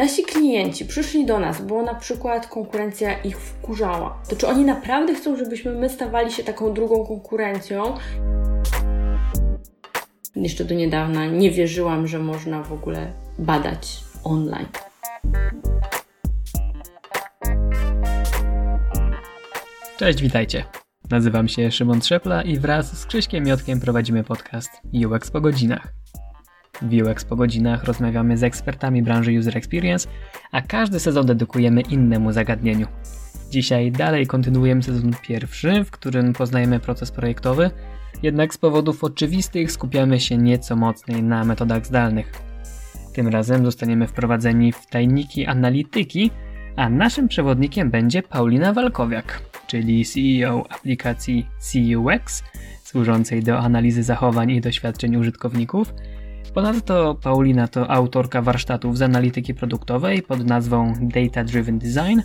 [0.00, 5.14] nasi klienci przyszli do nas, bo na przykład konkurencja ich wkurzała, to czy oni naprawdę
[5.14, 7.96] chcą, żebyśmy my stawali się taką drugą konkurencją?
[10.36, 14.68] Jeszcze do niedawna nie wierzyłam, że można w ogóle badać online.
[19.96, 20.64] Cześć, witajcie.
[21.10, 24.70] Nazywam się Szymon Trzepla i wraz z Krzyśkiem Miotkiem prowadzimy podcast
[25.06, 25.99] UX po godzinach.
[26.82, 30.08] W UX po godzinach rozmawiamy z ekspertami branży User Experience,
[30.52, 32.86] a każdy sezon dedykujemy innemu zagadnieniu.
[33.50, 37.70] Dzisiaj dalej kontynuujemy sezon pierwszy, w którym poznajemy proces projektowy,
[38.22, 42.32] jednak z powodów oczywistych skupiamy się nieco mocniej na metodach zdalnych.
[43.14, 46.30] Tym razem zostaniemy wprowadzeni w tajniki analityki,
[46.76, 52.42] a naszym przewodnikiem będzie Paulina Walkowiak, czyli CEO aplikacji CUX,
[52.84, 55.94] służącej do analizy zachowań i doświadczeń użytkowników.
[56.54, 62.20] Ponadto Paulina to autorka warsztatów z analityki produktowej pod nazwą Data Driven Design,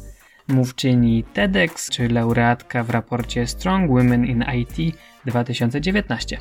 [0.48, 6.38] mówczyni TEDx czy laureatka w raporcie Strong Women in IT 2019.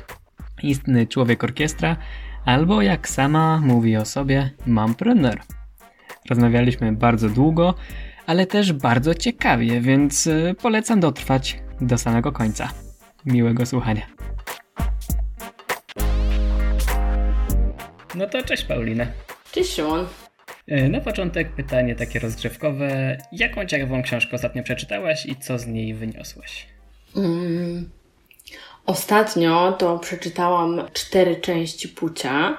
[0.63, 1.97] Istny człowiek orkiestra,
[2.45, 5.41] albo jak sama mówi o sobie, mompreneur.
[6.29, 7.73] Rozmawialiśmy bardzo długo,
[8.27, 12.69] ale też bardzo ciekawie, więc y, polecam dotrwać do samego końca.
[13.25, 14.05] Miłego słuchania.
[18.15, 19.07] No to cześć Paulina.
[19.51, 20.07] Cześć Szymon.
[20.71, 23.17] Y, na początek pytanie takie rozgrzewkowe.
[23.31, 26.67] Jaką ciekawą książkę ostatnio przeczytałaś i co z niej wyniosłaś?
[27.15, 27.89] Mm,
[28.85, 32.57] ostatnio to przeczytałam cztery części Pucia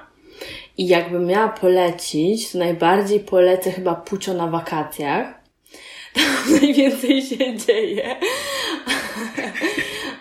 [0.79, 5.34] i jakbym miała polecić, to najbardziej polecę chyba Pucio na wakacjach.
[6.15, 8.17] Tam najwięcej się dzieje.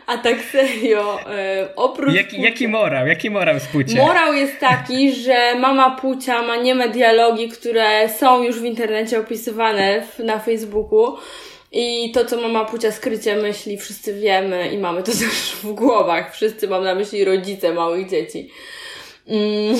[0.07, 2.15] A tak serio, e, oprócz.
[2.15, 3.07] Jaki, jaki morał?
[3.07, 3.97] Jaki morał z Pucia?
[4.05, 10.01] Morał jest taki, że mama Pucia ma nieme dialogi, które są już w internecie opisywane
[10.01, 11.17] w, na Facebooku.
[11.71, 16.33] I to, co mama Pucia skrycie myśli, wszyscy wiemy i mamy to też w głowach.
[16.33, 18.49] Wszyscy mam na myśli rodzice małych dzieci.
[19.27, 19.75] Mm.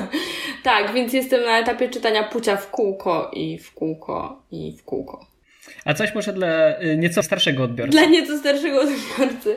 [0.62, 5.37] tak, więc jestem na etapie czytania Pucia w kółko i w kółko i w kółko.
[5.88, 7.92] A coś może dla y, nieco starszego odbiorcy?
[7.92, 9.56] Dla nieco starszego odbiorcy.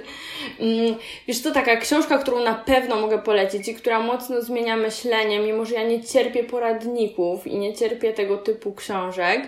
[0.60, 0.96] Mm,
[1.28, 5.66] wiesz, to taka książka, którą na pewno mogę polecić i która mocno zmienia myślenie, mimo
[5.66, 9.48] że ja nie cierpię poradników i nie cierpię tego typu książek.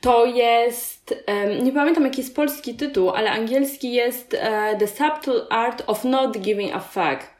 [0.00, 1.24] To jest,
[1.62, 6.38] nie pamiętam jaki jest polski tytuł, ale angielski jest e, The Subtle Art of Not
[6.38, 7.37] Giving a Fuck.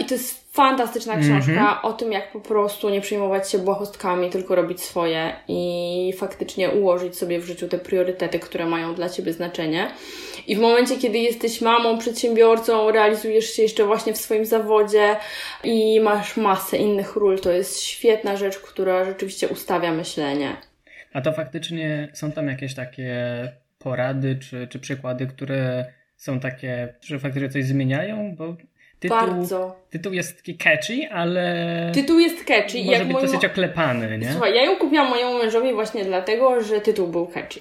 [0.00, 1.82] I to jest fantastyczna książka mm -hmm.
[1.82, 7.18] o tym, jak po prostu nie przejmować się błahostkami, tylko robić swoje i faktycznie ułożyć
[7.18, 9.90] sobie w życiu te priorytety, które mają dla Ciebie znaczenie.
[10.46, 15.16] I w momencie, kiedy jesteś mamą, przedsiębiorcą, realizujesz się jeszcze właśnie w swoim zawodzie
[15.64, 20.56] i masz masę innych ról, to jest świetna rzecz, która rzeczywiście ustawia myślenie.
[21.12, 23.12] A to faktycznie są tam jakieś takie
[23.78, 25.86] porady czy, czy przykłady, które
[26.16, 28.36] są takie, że faktycznie coś zmieniają?
[28.36, 28.56] Bo
[29.00, 29.76] Tytuł, Bardzo.
[29.90, 31.92] Tytuł jest taki catchy, ale.
[31.94, 32.78] Tytuł jest catchy.
[32.78, 34.32] Może jak być dosyć oklepany, nie?
[34.32, 37.60] Słuchaj, ja ją kupiłam mojemu mężowi właśnie dlatego, że tytuł był catchy.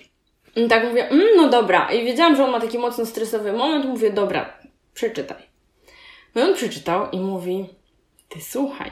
[0.55, 1.91] I tak mówię, mm, no dobra.
[1.91, 3.85] I wiedziałam, że on ma taki mocno stresowy moment.
[3.85, 4.59] Mówię, dobra,
[4.93, 5.37] przeczytaj.
[6.35, 7.69] No i on przeczytał i mówi,
[8.29, 8.91] ty słuchaj,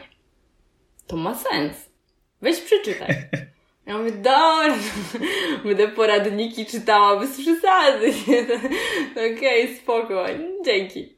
[1.08, 1.90] to ma sens.
[2.42, 3.16] Weź przeczytaj.
[3.86, 4.76] Ja mówię, dobra,
[5.66, 8.14] będę poradniki czytała bez przesady.
[9.12, 10.26] Okej, okay, spoko,
[10.66, 11.15] dzięki.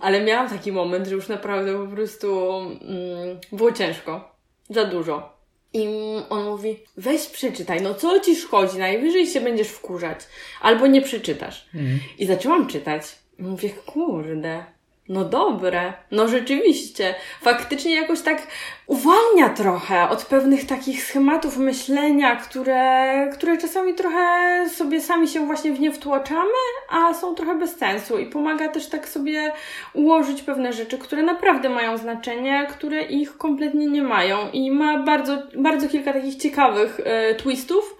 [0.00, 4.36] Ale miałam taki moment, że już naprawdę po prostu mm, było ciężko.
[4.70, 5.36] Za dużo.
[5.72, 5.88] I
[6.28, 10.20] on mówi, weź przeczytaj, no co ci szkodzi, najwyżej się będziesz wkurzać.
[10.60, 11.68] Albo nie przeczytasz.
[11.74, 12.00] Mhm.
[12.18, 13.02] I zaczęłam czytać.
[13.38, 14.64] I mówię, kurde,
[15.08, 17.14] no dobre, no rzeczywiście.
[17.42, 18.46] Faktycznie jakoś tak
[18.86, 25.72] uwalnia trochę od pewnych takich schematów myślenia, które, które czasami trochę sobie sami się właśnie
[25.72, 26.50] w nie wtłaczamy,
[26.90, 29.52] a są trochę bez sensu i pomaga też tak sobie
[29.94, 34.50] ułożyć pewne rzeczy, które naprawdę mają znaczenie, które ich kompletnie nie mają.
[34.52, 37.96] I ma bardzo, bardzo kilka takich ciekawych y, twistów,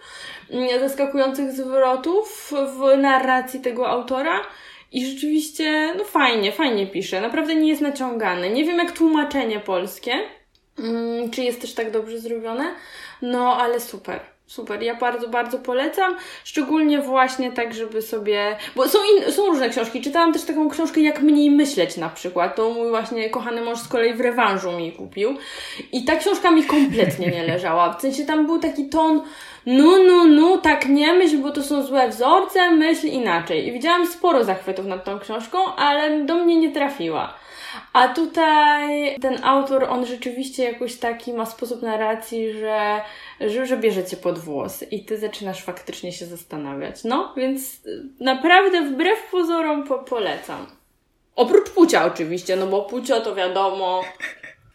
[0.74, 4.40] y, zaskakujących zwrotów w narracji tego autora
[4.96, 7.20] i rzeczywiście, no fajnie, fajnie pisze.
[7.20, 8.50] Naprawdę nie jest naciągane.
[8.50, 10.12] Nie wiem jak tłumaczenie polskie,
[10.78, 12.74] mm, czy jest też tak dobrze zrobione,
[13.22, 14.20] no ale super.
[14.46, 16.16] Super, ja bardzo, bardzo polecam.
[16.44, 18.56] Szczególnie właśnie tak, żeby sobie.
[18.76, 19.32] Bo są, in...
[19.32, 20.02] są różne książki.
[20.02, 22.56] Czytałam też taką książkę, jak mniej myśleć na przykład.
[22.56, 25.36] To mój właśnie kochany mąż z kolei w rewanżu mi kupił.
[25.92, 27.92] I ta książka mi kompletnie nie leżała.
[27.92, 29.22] W sensie tam był taki ton
[29.66, 33.66] no, no, no, tak nie myśl, bo to są złe wzorce, myśl inaczej.
[33.66, 37.34] I widziałam sporo zachwytów nad tą książką, ale do mnie nie trafiła.
[37.92, 43.00] A tutaj ten autor, on rzeczywiście jakoś taki ma sposób narracji, że,
[43.40, 47.04] że, że bierze cię pod włos i ty zaczynasz faktycznie się zastanawiać.
[47.04, 47.82] No, więc
[48.20, 50.66] naprawdę wbrew pozorom po polecam.
[51.36, 54.02] Oprócz Pucia oczywiście, no bo Pucio to wiadomo.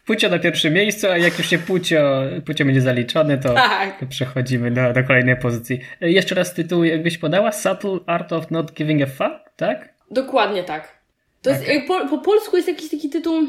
[0.06, 4.00] Pucio na pierwszym miejscu, a jak już się Pucio, Pucio będzie zaliczony, to, tak.
[4.00, 5.80] to przechodzimy do, do kolejnej pozycji.
[6.00, 7.52] Jeszcze raz tytuł jakbyś podała?
[7.52, 9.94] Subtle Art of Not Giving a Fuck, tak?
[10.10, 11.02] Dokładnie tak.
[11.42, 11.74] To okay.
[11.74, 13.42] jest, po, po polsku jest jakiś taki tytuł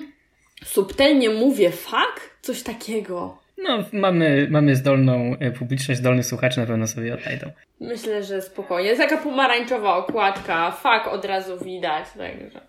[0.66, 2.38] subtelnie mówię fuck?
[2.42, 3.43] Coś takiego.
[3.64, 7.52] No, mamy, mamy zdolną e, publiczność, zdolny słuchacze na pewno sobie odnajdą.
[7.80, 8.90] Myślę, że spokojnie.
[8.90, 12.62] Jest taka pomarańczowa okładka, fuck od razu widać, także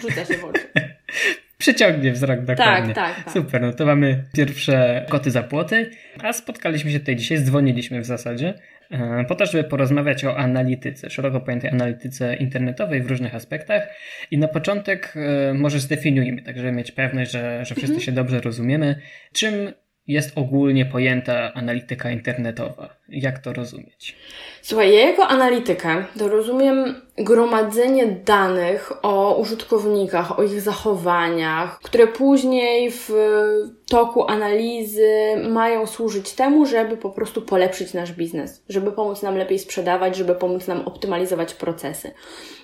[0.00, 0.60] rzuca się w oczy.
[1.58, 2.94] Przyciągnie wzrok dokładnie.
[2.94, 3.32] Tak, tak, tak.
[3.32, 5.90] Super, no to mamy pierwsze koty za płoty,
[6.22, 8.54] a spotkaliśmy się tutaj dzisiaj, dzwoniliśmy w zasadzie,
[8.90, 13.88] e, po to, żeby porozmawiać o analityce, szeroko pojętej analityce internetowej w różnych aspektach.
[14.30, 18.00] I na początek e, może zdefiniujmy, tak żeby mieć pewność, że, że wszyscy mhm.
[18.00, 19.00] się dobrze rozumiemy,
[19.32, 19.72] czym
[20.08, 22.96] jest ogólnie pojęta analityka internetowa.
[23.08, 24.16] Jak to rozumieć?
[24.62, 32.90] Słuchaj, ja jako analitykę to rozumiem gromadzenie danych o użytkownikach, o ich zachowaniach, które później
[32.90, 33.12] w
[33.90, 35.10] toku analizy
[35.50, 40.34] mają służyć temu, żeby po prostu polepszyć nasz biznes, żeby pomóc nam lepiej sprzedawać, żeby
[40.34, 42.10] pomóc nam optymalizować procesy.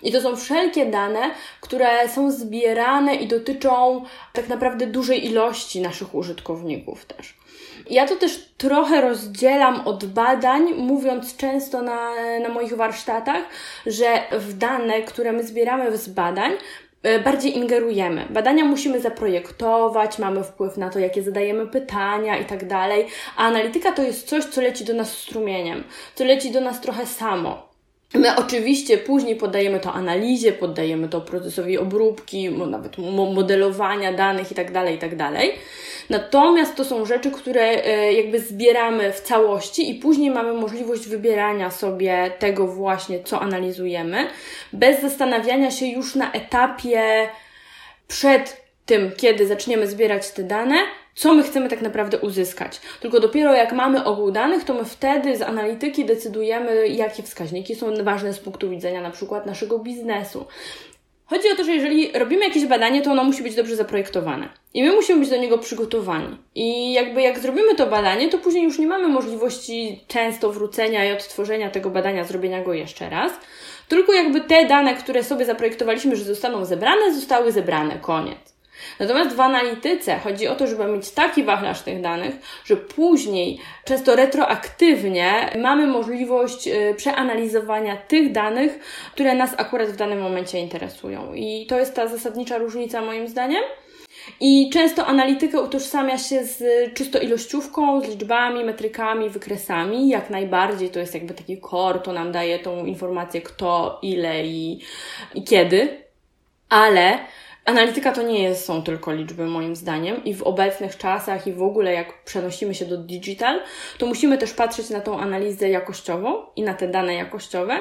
[0.02, 1.30] I to są wszelkie dane,
[1.60, 4.02] które są zbierane i dotyczą
[4.32, 7.43] tak naprawdę dużej ilości naszych użytkowników też.
[7.90, 12.10] Ja to też trochę rozdzielam od badań, mówiąc często na,
[12.42, 13.42] na moich warsztatach,
[13.86, 16.52] że w dane, które my zbieramy z badań,
[17.02, 18.26] e, bardziej ingerujemy.
[18.30, 23.06] Badania musimy zaprojektować, mamy wpływ na to, jakie zadajemy pytania i tak dalej,
[23.36, 25.84] a analityka to jest coś, co leci do nas strumieniem,
[26.14, 27.74] co leci do nas trochę samo.
[28.14, 32.98] My oczywiście później poddajemy to analizie, poddajemy to procesowi obróbki, nawet
[33.34, 35.16] modelowania danych itd., tak itd.
[35.16, 35.40] Tak
[36.10, 41.70] Natomiast to są rzeczy, które e, jakby zbieramy w całości i później mamy możliwość wybierania
[41.70, 44.26] sobie tego właśnie, co analizujemy,
[44.72, 47.28] bez zastanawiania się już na etapie
[48.08, 50.76] przed tym, kiedy zaczniemy zbierać te dane,
[51.14, 52.80] co my chcemy tak naprawdę uzyskać.
[53.00, 58.04] Tylko dopiero jak mamy ogół danych, to my wtedy z analityki decydujemy, jakie wskaźniki są
[58.04, 60.46] ważne z punktu widzenia na przykład naszego biznesu.
[61.26, 64.48] Chodzi o to, że jeżeli robimy jakieś badanie, to ono musi być dobrze zaprojektowane.
[64.74, 66.36] I my musimy być do niego przygotowani.
[66.54, 71.12] I jakby jak zrobimy to badanie, to później już nie mamy możliwości często wrócenia i
[71.12, 73.32] odtworzenia tego badania, zrobienia go jeszcze raz.
[73.88, 77.98] Tylko jakby te dane, które sobie zaprojektowaliśmy, że zostaną zebrane, zostały zebrane.
[77.98, 78.53] Koniec.
[78.98, 82.34] Natomiast w analityce chodzi o to, żeby mieć taki wachlarz tych danych,
[82.64, 88.78] że później, często retroaktywnie, mamy możliwość y, przeanalizowania tych danych,
[89.12, 91.34] które nas akurat w danym momencie interesują.
[91.34, 93.62] I to jest ta zasadnicza różnica moim zdaniem.
[94.40, 100.08] I często analitykę utożsamia się z czysto ilościówką, z liczbami, metrykami, wykresami.
[100.08, 104.80] Jak najbardziej to jest jakby taki core, to nam daje tą informację kto, ile i,
[105.34, 106.04] i kiedy.
[106.68, 107.18] Ale
[107.64, 111.62] Analityka to nie jest, są tylko liczby, moim zdaniem, i w obecnych czasach, i w
[111.62, 113.60] ogóle jak przenosimy się do digital,
[113.98, 117.74] to musimy też patrzeć na tą analizę jakościową i na te dane jakościowe.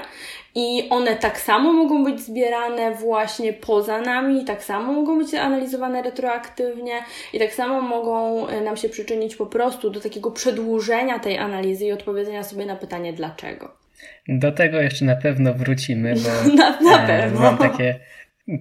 [0.56, 6.02] I one tak samo mogą być zbierane właśnie poza nami, tak samo mogą być analizowane
[6.02, 6.94] retroaktywnie,
[7.34, 11.86] i tak samo mogą e, nam się przyczynić po prostu do takiego przedłużenia tej analizy
[11.86, 13.84] i odpowiedzenia sobie na pytanie dlaczego.
[14.28, 17.40] Do tego jeszcze na pewno wrócimy, bo na, na e, pewno.
[17.42, 18.00] mam takie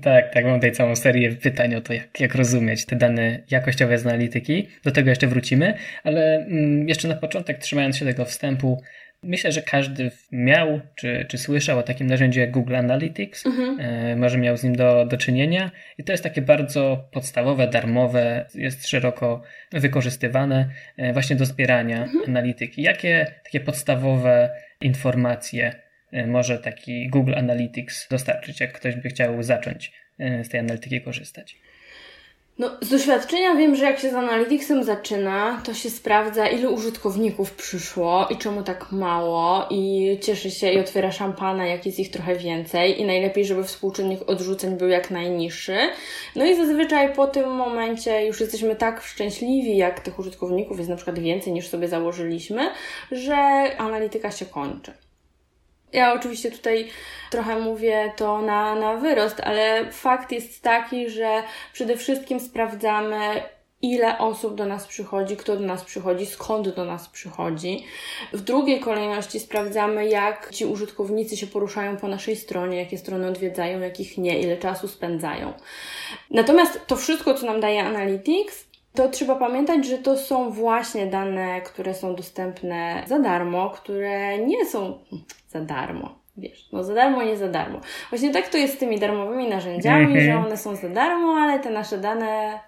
[0.02, 3.98] tak, tak, mam tutaj całą serię pytań o to, jak, jak rozumieć te dane jakościowe
[3.98, 4.68] z analityki.
[4.84, 5.74] Do tego jeszcze wrócimy,
[6.04, 8.82] ale mm, jeszcze na początek, trzymając się tego wstępu,
[9.22, 13.80] myślę, że każdy miał czy, czy słyszał o takim narzędziu jak Google Analytics, mhm.
[13.80, 18.46] e, może miał z nim do, do czynienia i to jest takie bardzo podstawowe, darmowe,
[18.54, 22.24] jest szeroko wykorzystywane e, właśnie do zbierania mhm.
[22.28, 22.82] analityki.
[22.82, 25.82] Jakie takie podstawowe informacje
[26.26, 31.56] może taki Google Analytics dostarczyć, jak ktoś by chciał zacząć e, z tej analityki korzystać?
[32.58, 37.52] No, z doświadczenia wiem, że jak się z Analyticsem zaczyna, to się sprawdza, ilu użytkowników
[37.52, 42.36] przyszło i czemu tak mało, i cieszy się i otwiera szampana, jak jest ich trochę
[42.36, 45.76] więcej, i najlepiej, żeby współczynnik odrzuceń był jak najniższy.
[46.36, 50.96] No i zazwyczaj po tym momencie już jesteśmy tak szczęśliwi, jak tych użytkowników jest na
[50.96, 52.70] przykład więcej niż sobie założyliśmy,
[53.12, 53.36] że
[53.78, 54.92] analityka się kończy.
[55.92, 56.90] Ja oczywiście tutaj
[57.30, 63.42] trochę mówię to na, na wyrost, ale fakt jest taki, że przede wszystkim sprawdzamy,
[63.82, 67.84] ile osób do nas przychodzi, kto do nas przychodzi, skąd do nas przychodzi.
[68.32, 73.80] W drugiej kolejności sprawdzamy, jak ci użytkownicy się poruszają po naszej stronie, jakie strony odwiedzają,
[73.80, 75.52] jakich nie, ile czasu spędzają.
[76.30, 81.60] Natomiast to wszystko, co nam daje Analytics, to trzeba pamiętać, że to są właśnie dane,
[81.60, 84.98] które są dostępne za darmo, które nie są
[85.48, 86.14] za darmo.
[86.36, 87.80] Wiesz, no za darmo, nie za darmo.
[88.10, 90.24] Właśnie tak to jest z tymi darmowymi narzędziami, mm -hmm.
[90.24, 92.60] że one są za darmo, ale te nasze dane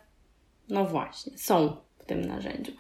[0.69, 2.73] no właśnie, są w tym narzędziu.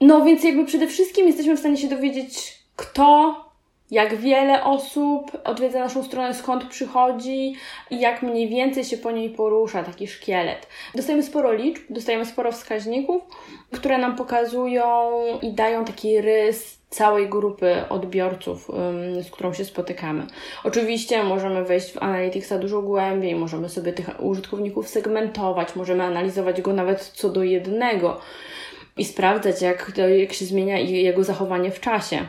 [0.00, 3.34] No więc jakby przede wszystkim jesteśmy w stanie się dowiedzieć, kto,
[3.90, 7.54] jak wiele osób odwiedza naszą stronę, skąd przychodzi
[7.90, 10.66] i jak mniej więcej się po niej porusza taki szkielet.
[10.94, 13.22] Dostajemy sporo liczb, dostajemy sporo wskaźników,
[13.72, 18.70] które nam pokazują i dają taki rys całej grupy odbiorców,
[19.22, 20.26] z którą się spotykamy.
[20.64, 26.72] Oczywiście możemy wejść w Analyticsa dużo głębiej, możemy sobie tych użytkowników segmentować, możemy analizować go
[26.72, 28.20] nawet co do jednego
[28.96, 32.26] i sprawdzać, jak, jak się zmienia jego zachowanie w czasie.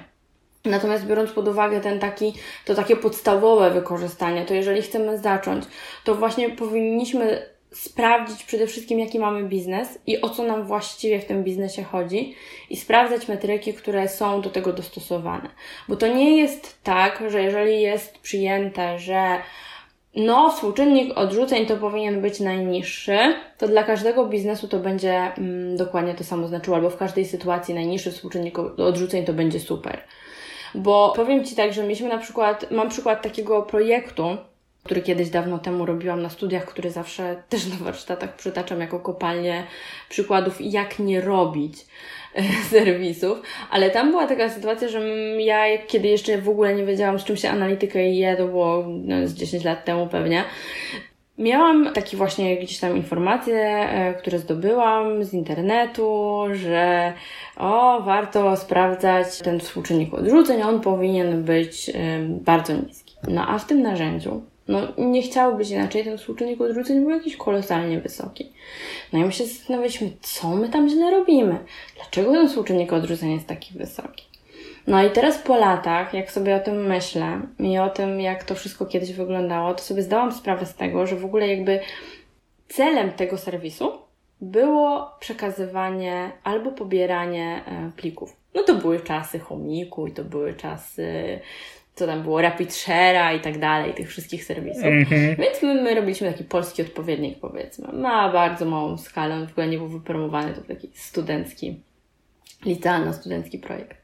[0.66, 2.34] Natomiast biorąc pod uwagę ten taki,
[2.66, 5.66] to takie podstawowe wykorzystanie, to jeżeli chcemy zacząć,
[6.04, 11.26] to właśnie powinniśmy sprawdzić przede wszystkim, jaki mamy biznes i o co nam właściwie w
[11.26, 12.36] tym biznesie chodzi,
[12.70, 15.50] i sprawdzać metryki, które są do tego dostosowane.
[15.88, 19.38] Bo to nie jest tak, że jeżeli jest przyjęte, że
[20.16, 23.18] no, współczynnik odrzuceń to powinien być najniższy,
[23.58, 27.74] to dla każdego biznesu to będzie mm, dokładnie to samo znaczyło, albo w każdej sytuacji
[27.74, 30.04] najniższy współczynnik odrzuceń to będzie super.
[30.76, 34.38] Bo powiem Ci tak, że mieliśmy na przykład, mam przykład takiego projektu,
[34.84, 39.64] który kiedyś dawno temu robiłam na studiach, który zawsze też na warsztatach przytaczam jako kopalnię
[40.10, 41.86] przykładów, jak nie robić
[42.36, 45.00] e, serwisów, ale tam była taka sytuacja, że
[45.40, 49.28] ja, kiedy jeszcze w ogóle nie wiedziałam, z czym się analitykę je, to było no,
[49.28, 50.44] z 10 lat temu pewnie,
[51.40, 57.14] Miałam takie właśnie jakieś tam informacje, e, które zdobyłam z internetu, że
[57.58, 61.92] o, warto sprawdzać ten współczynnik odrzuceń, on powinien być
[62.30, 63.16] bardzo niski.
[63.28, 67.38] No a w tym narzędziu no, nie chciało być inaczej, ten współczynnik odrzuceń był jakiś
[67.38, 68.52] kolosalnie wysoki.
[69.14, 71.58] No i my się zastanawialiśmy, co my tam źle robimy?
[71.96, 74.29] Dlaczego ten współczynnik odrzuceń jest taki wysoki?
[74.88, 78.56] No i teraz po latach, jak sobie o tym myślę i o tym, jak to
[78.56, 81.80] wszystko kiedyś wyglądało, to sobie zdałam sprawę z tego, że w ogóle jakby
[82.68, 83.92] celem tego serwisu
[84.42, 88.36] było przekazywanie albo pobieranie e, plików.
[88.56, 91.40] No to były czasy chomiku i to były czasy
[92.00, 94.84] co tam było, Rapid Share'a i tak dalej, tych wszystkich serwisów.
[94.84, 95.40] Mm-hmm.
[95.40, 97.88] Więc my, my, robiliśmy taki polski odpowiednik, powiedzmy.
[97.94, 101.82] Na bardzo małą skalę, on w ogóle nie był wypromowany, to był taki studencki,
[102.66, 103.99] licealno-studencki projekt.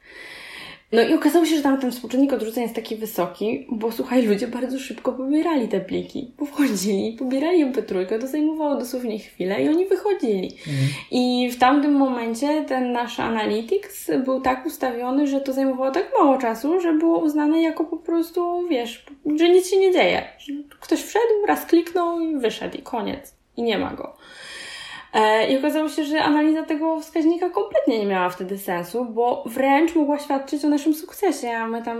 [0.95, 4.47] No i okazało się, że tam ten współczynnik odrzuceń jest taki wysoki, bo słuchaj, ludzie
[4.47, 6.31] bardzo szybko pobierali te pliki.
[6.37, 10.57] Bo wchodzili, pobierali MP3, to zajmowało dosłownie chwilę i oni wychodzili.
[10.67, 10.87] Mhm.
[11.11, 16.37] I w tamtym momencie ten nasz Analytics był tak ustawiony, że to zajmowało tak mało
[16.37, 20.23] czasu, że było uznane jako po prostu, wiesz, że nic się nie dzieje.
[20.79, 23.35] Ktoś wszedł, raz kliknął i wyszedł i koniec.
[23.57, 24.17] I nie ma go.
[25.15, 29.95] E, I okazało się, że analiza tego wskaźnika kompletnie nie miała wtedy sensu, bo wręcz
[29.95, 31.97] mogła świadczyć o naszym sukcesie, a my tam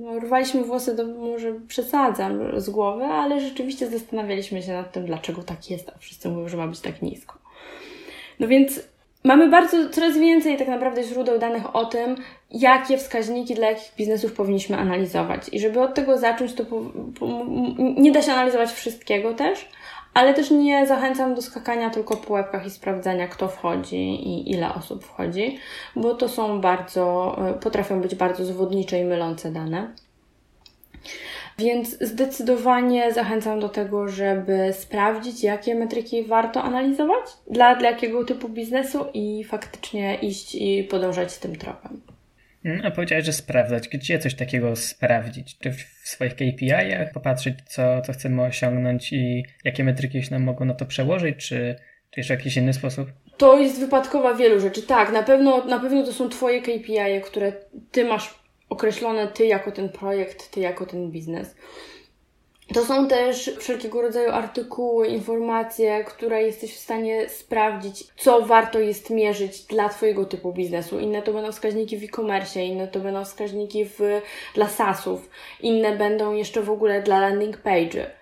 [0.00, 5.42] no, rwaliśmy włosy, do, może przesadzam z głowy, ale rzeczywiście zastanawialiśmy się nad tym, dlaczego
[5.42, 7.38] tak jest, a wszyscy mówią, że ma być tak nisko.
[8.40, 8.80] No więc
[9.24, 12.16] mamy bardzo, coraz więcej tak naprawdę źródeł danych o tym,
[12.50, 15.48] jakie wskaźniki dla jakich biznesów powinniśmy analizować.
[15.52, 16.82] I żeby od tego zacząć, to po,
[17.18, 17.44] po,
[17.96, 19.68] nie da się analizować wszystkiego też,
[20.18, 24.74] ale też nie zachęcam do skakania tylko po łebkach i sprawdzania, kto wchodzi i ile
[24.74, 25.58] osób wchodzi,
[25.96, 29.94] bo to są bardzo, e, potrafią być bardzo zwodnicze i mylące dane.
[31.58, 38.48] Więc zdecydowanie zachęcam do tego, żeby sprawdzić, jakie metryki warto analizować dla, dla jakiego typu
[38.48, 42.00] biznesu i faktycznie iść i podążać tym tropem.
[42.84, 43.88] A powiedziałeś, że sprawdzać.
[43.88, 45.58] Gdzie coś takiego sprawdzić?
[45.58, 50.64] Czy w swoich KPI-ach popatrzeć, co, co chcemy osiągnąć i jakie metryki się nam mogą
[50.64, 51.76] na to przełożyć, czy,
[52.10, 53.08] czy jeszcze w jakiś inny sposób?
[53.36, 54.82] To jest wypadkowa wielu rzeczy.
[54.82, 57.52] Tak, na pewno, na pewno to są Twoje KPI, które
[57.90, 58.34] Ty masz
[58.68, 61.56] określone, Ty jako ten projekt, Ty jako ten biznes.
[62.74, 69.10] To są też wszelkiego rodzaju artykuły, informacje, które jesteś w stanie sprawdzić, co warto jest
[69.10, 70.98] mierzyć dla Twojego typu biznesu.
[70.98, 73.98] Inne to będą wskaźniki w e-commerce, inne to będą wskaźniki w,
[74.54, 78.17] dla SaaSów, inne będą jeszcze w ogóle dla landing page'y.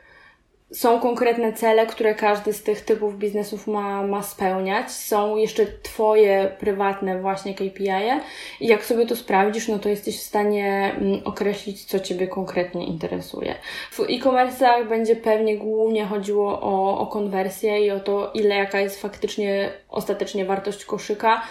[0.73, 4.91] Są konkretne cele, które każdy z tych typów biznesów ma, ma spełniać.
[4.91, 8.21] Są jeszcze Twoje prywatne właśnie KPI -e.
[8.61, 12.87] i jak sobie to sprawdzisz, no to jesteś w stanie mm, określić, co Ciebie konkretnie
[12.87, 13.55] interesuje.
[13.91, 19.03] W e-commerce'ach będzie pewnie głównie chodziło o, o konwersję i o to, ile jaka jest
[19.03, 21.43] faktycznie ostatecznie wartość koszyka,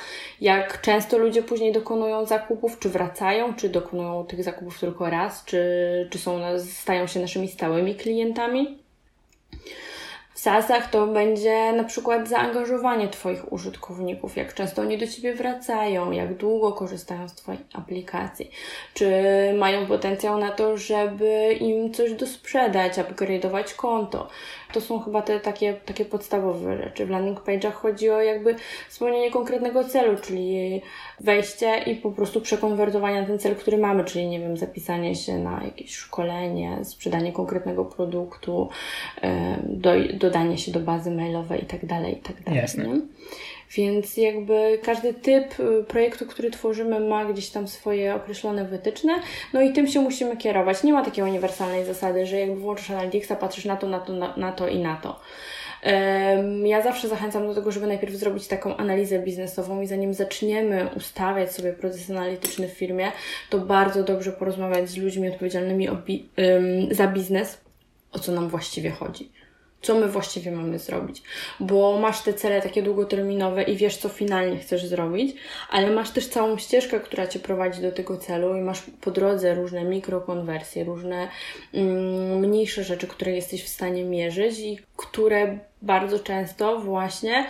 [0.42, 5.60] jak często ludzie później dokonują zakupów, czy wracają, czy dokonują tych zakupów tylko raz, czy,
[6.12, 8.85] czy są, stają się naszymi stałymi klientami.
[10.36, 16.12] W SaaSach to będzie na przykład zaangażowanie Twoich użytkowników, jak często oni do Ciebie wracają,
[16.12, 18.52] jak długo korzystają z Twojej aplikacji,
[18.94, 19.12] czy
[19.58, 24.28] mają potencjał na to, żeby im coś dosprzedać, upgrade'ować konto,
[24.76, 27.06] to są chyba te takie, takie podstawowe rzeczy.
[27.06, 28.56] W landing page'ach chodzi o jakby
[28.90, 30.82] spełnienie konkretnego celu, czyli
[31.20, 35.38] wejście i po prostu przekonwertowanie na ten cel, który mamy, czyli nie wiem, zapisanie się
[35.40, 38.70] na jakieś szkolenie, sprzedanie konkretnego produktu,
[39.64, 42.56] do, dodanie się do bazy mailowej i tak dalej, i tak.
[42.56, 42.88] Jasne.
[42.88, 43.02] Nie?
[43.72, 49.14] Więc jakby każdy typ y, projektu, który tworzymy, ma gdzieś tam swoje określone wytyczne,
[49.54, 50.84] no i tym się musimy kierować.
[50.84, 54.38] Nie ma takiej uniwersalnej zasady, że jakby włączysz Analyticsa, patrzysz na to, na to, na,
[54.38, 55.20] na to i na to.
[56.64, 61.52] Ja zawsze zachęcam do tego, żeby najpierw zrobić taką analizę biznesową i zanim zaczniemy ustawiać
[61.52, 63.12] sobie proces analityczny w firmie,
[63.50, 66.30] to bardzo dobrze porozmawiać z ludźmi odpowiedzialnymi bi
[66.92, 67.58] za biznes,
[68.12, 69.32] o co nam właściwie chodzi
[69.86, 71.22] co my właściwie mamy zrobić.
[71.60, 75.36] Bo masz te cele takie długoterminowe i wiesz, co finalnie chcesz zrobić,
[75.70, 79.56] ale masz też całą ścieżkę, która cię prowadzi do tego celu i masz po drodze
[79.56, 81.28] różne mikrokonwersje, różne
[81.74, 87.46] mm, mniejsze rzeczy, które jesteś w stanie mierzyć i które bardzo często właśnie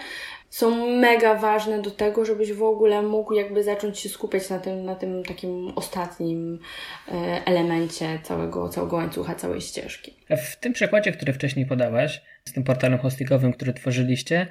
[0.50, 4.86] są mega ważne do tego, żebyś w ogóle mógł jakby zacząć się skupiać na tym,
[4.86, 6.60] na tym takim ostatnim
[7.08, 7.12] e,
[7.46, 10.14] elemencie całego, całego łańcucha, całej ścieżki.
[10.30, 14.48] W tym przykładzie, który wcześniej podałaś, z tym portalem hostingowym, który tworzyliście,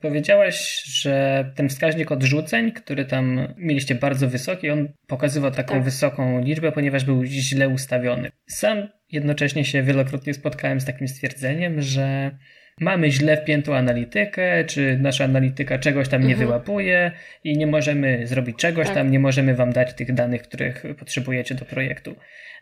[0.00, 5.84] powiedziałaś, że ten wskaźnik odrzuceń, który tam mieliście bardzo wysoki, on pokazywał taką tak.
[5.84, 8.30] wysoką liczbę, ponieważ był źle ustawiony.
[8.46, 12.30] Sam jednocześnie się wielokrotnie spotkałem z takim stwierdzeniem, że
[12.80, 16.48] mamy źle wpiętą analitykę, czy nasza analityka czegoś tam nie mhm.
[16.48, 17.12] wyłapuje
[17.44, 18.94] i nie możemy zrobić czegoś tak.
[18.94, 22.16] tam, nie możemy wam dać tych danych, których potrzebujecie do projektu.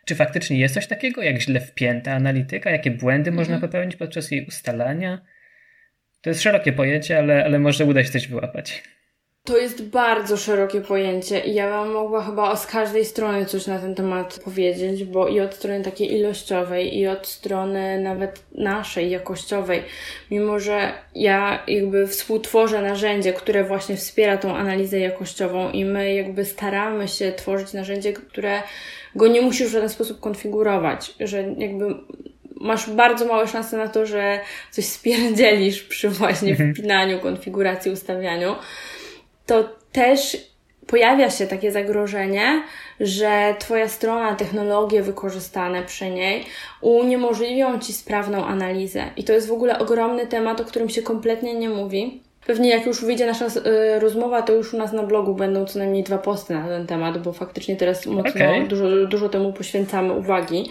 [0.04, 2.70] Czy faktycznie jest coś takiego, jak źle wpięta analityka?
[2.70, 3.36] Jakie błędy mhm.
[3.36, 5.22] można popełnić podczas jej ustalania?
[6.20, 8.82] To jest szerokie pojęcie, ale, ale może uda się coś wyłapać.
[9.46, 13.78] To jest bardzo szerokie pojęcie i ja bym mogła chyba z każdej strony coś na
[13.78, 19.82] ten temat powiedzieć, bo i od strony takiej ilościowej, i od strony nawet naszej, jakościowej.
[20.30, 26.44] Mimo, że ja jakby współtworzę narzędzie, które właśnie wspiera tą analizę jakościową i my jakby
[26.44, 28.62] staramy się tworzyć narzędzie, które
[29.14, 31.94] go nie musisz w żaden sposób konfigurować, że jakby
[32.60, 36.74] masz bardzo małe szanse na to, że coś spierdzielisz przy właśnie mhm.
[36.74, 38.54] wpinaniu, konfiguracji, ustawianiu
[39.46, 40.36] to też
[40.86, 42.62] pojawia się takie zagrożenie,
[43.00, 46.44] że Twoja strona, technologie wykorzystane przy niej
[46.80, 49.04] uniemożliwią Ci sprawną analizę.
[49.16, 52.22] I to jest w ogóle ogromny temat, o którym się kompletnie nie mówi.
[52.46, 55.78] Pewnie jak już wyjdzie nasza y, rozmowa, to już u nas na blogu będą co
[55.78, 58.68] najmniej dwa posty na ten temat, bo faktycznie teraz mocno okay.
[58.68, 60.70] dużo, dużo temu poświęcamy uwagi.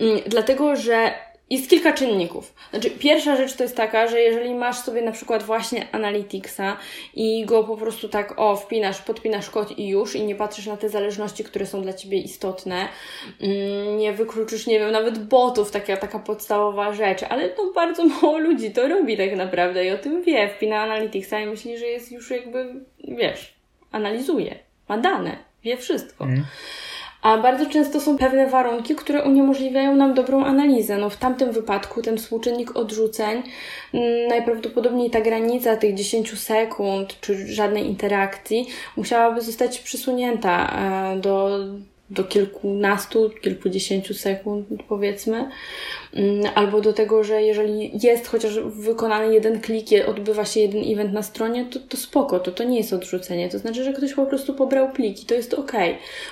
[0.00, 1.12] Y, dlatego, że
[1.50, 2.54] jest kilka czynników.
[2.70, 6.76] Znaczy, pierwsza rzecz to jest taka, że jeżeli masz sobie na przykład właśnie Analyticsa
[7.14, 10.76] i go po prostu tak, o, wpinasz, podpinasz kod i już, i nie patrzysz na
[10.76, 12.88] te zależności, które są dla Ciebie istotne,
[13.40, 18.38] mm, nie wykluczysz, nie wiem, nawet botów, taka, taka podstawowa rzecz, ale no bardzo mało
[18.38, 22.12] ludzi to robi tak naprawdę i o tym wie, wpina Analyticsa i myśli, że jest
[22.12, 22.74] już jakby,
[23.08, 23.54] wiesz,
[23.90, 26.24] analizuje, ma dane, wie wszystko.
[26.24, 26.44] Mm.
[27.22, 30.96] A bardzo często są pewne warunki, które uniemożliwiają nam dobrą analizę.
[30.98, 33.42] No w tamtym wypadku ten współczynnik odrzuceń,
[33.94, 40.72] mm, najprawdopodobniej ta granica tych 10 sekund czy żadnej interakcji musiałaby zostać przesunięta
[41.12, 41.58] e, do
[42.12, 45.48] do kilkunastu, kilkudziesięciu sekund, powiedzmy,
[46.14, 51.12] mm, albo do tego, że jeżeli jest chociaż wykonany jeden klik, odbywa się jeden event
[51.12, 53.48] na stronie, to, to spoko, to, to nie jest odrzucenie.
[53.48, 55.72] To znaczy, że ktoś po prostu pobrał pliki, to jest ok.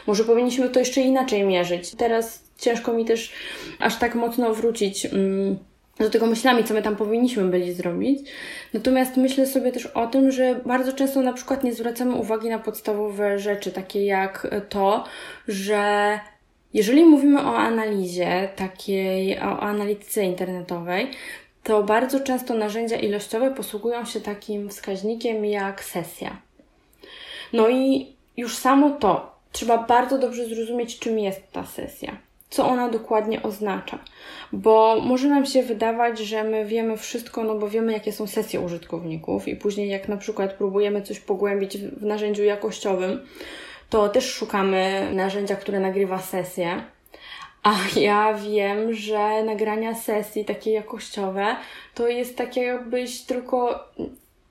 [0.07, 1.91] Może powinniśmy to jeszcze inaczej mierzyć.
[1.91, 3.33] Teraz ciężko mi też
[3.79, 5.07] aż tak mocno wrócić.
[5.07, 8.31] Mm, do tego myślami, co my tam powinniśmy byli zrobić.
[8.75, 12.59] Natomiast myślę sobie też o tym, że bardzo często na przykład nie zwracamy uwagi na
[12.59, 15.05] podstawowe rzeczy, takie jak to,
[15.49, 16.21] że
[16.75, 21.11] jeżeli mówimy o analizie, takiej, o analityce internetowej,
[21.63, 26.37] to bardzo często narzędzia ilościowe posługują się takim wskaźnikiem jak sesja.
[27.53, 32.30] No i już samo to, trzeba bardzo dobrze zrozumieć, czym jest ta sesja.
[32.51, 33.99] Co ona dokładnie oznacza.
[34.53, 38.61] Bo może nam się wydawać, że my wiemy wszystko, no bo wiemy, jakie są sesje
[38.61, 43.27] użytkowników, i później, jak na przykład próbujemy coś pogłębić w narzędziu jakościowym,
[43.91, 46.83] to też szukamy narzędzia, które nagrywa sesję.
[47.63, 51.57] A ja wiem, że nagrania sesji takie jakościowe
[51.95, 53.85] to jest takie, jakbyś tylko.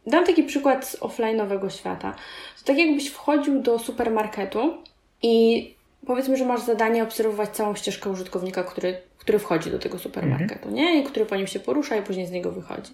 [0.08, 2.16] Dam taki przykład z offline'owego świata.
[2.60, 4.78] To tak jakbyś wchodził do supermarketu
[5.22, 10.70] i powiedzmy, że masz zadanie obserwować całą ścieżkę użytkownika, który, który wchodzi do tego supermarketu,
[10.70, 10.74] mhm.
[10.74, 11.02] nie?
[11.02, 12.92] I który po nim się porusza i później z niego wychodzi.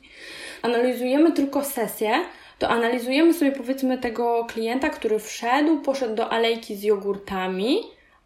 [0.62, 2.12] Analizujemy tylko sesję,
[2.60, 7.78] to analizujemy sobie powiedzmy tego klienta, który wszedł, poszedł do alejki z jogurtami,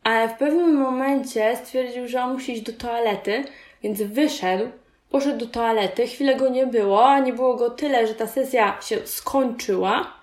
[0.04, 3.44] ale w pewnym momencie stwierdził, że on musi iść do toalety,
[3.84, 4.66] więc wyszedł,
[5.10, 8.82] poszedł do toalety, chwilę go nie było, a nie było go tyle, że ta sesja
[8.82, 10.19] się skończyła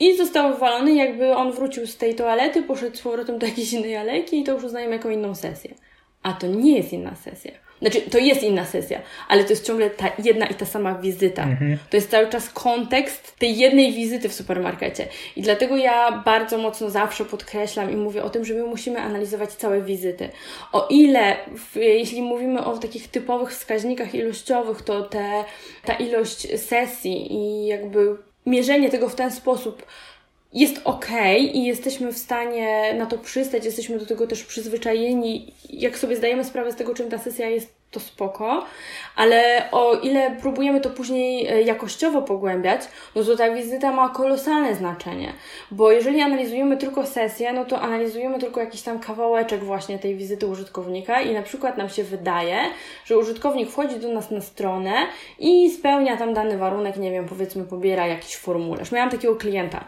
[0.00, 3.96] i został wywalony, jakby on wrócił z tej toalety, poszedł z powrotem do jakiejś innej
[3.96, 5.74] alejki i to już uznajemy jako inną sesję.
[6.22, 7.52] A to nie jest inna sesja.
[7.80, 11.42] Znaczy, to jest inna sesja, ale to jest ciągle ta jedna i ta sama wizyta.
[11.42, 11.78] Mhm.
[11.90, 15.06] To jest cały czas kontekst tej jednej wizyty w supermarkecie.
[15.36, 19.52] I dlatego ja bardzo mocno zawsze podkreślam i mówię o tym, że my musimy analizować
[19.52, 20.28] całe wizyty.
[20.72, 25.44] O ile, w, jeśli mówimy o takich typowych wskaźnikach ilościowych, to te,
[25.84, 28.16] ta ilość sesji i jakby
[28.48, 29.86] mierzenie tego w ten sposób
[30.52, 31.08] jest ok
[31.40, 35.52] i jesteśmy w stanie na to przystać, jesteśmy do tego też przyzwyczajeni.
[35.70, 38.64] Jak sobie zdajemy sprawę z tego, czym ta sesja jest, to spoko,
[39.16, 42.80] ale o ile próbujemy to później e, jakościowo pogłębiać,
[43.14, 45.32] no to ta wizyta ma kolosalne znaczenie,
[45.70, 50.46] bo jeżeli analizujemy tylko sesję, no to analizujemy tylko jakiś tam kawałeczek właśnie tej wizyty
[50.46, 52.58] użytkownika i na przykład nam się wydaje,
[53.04, 54.92] że użytkownik wchodzi do nas na stronę
[55.38, 58.92] i spełnia tam dany warunek, nie wiem, powiedzmy pobiera jakiś formularz.
[58.92, 59.84] Miałam takiego klienta,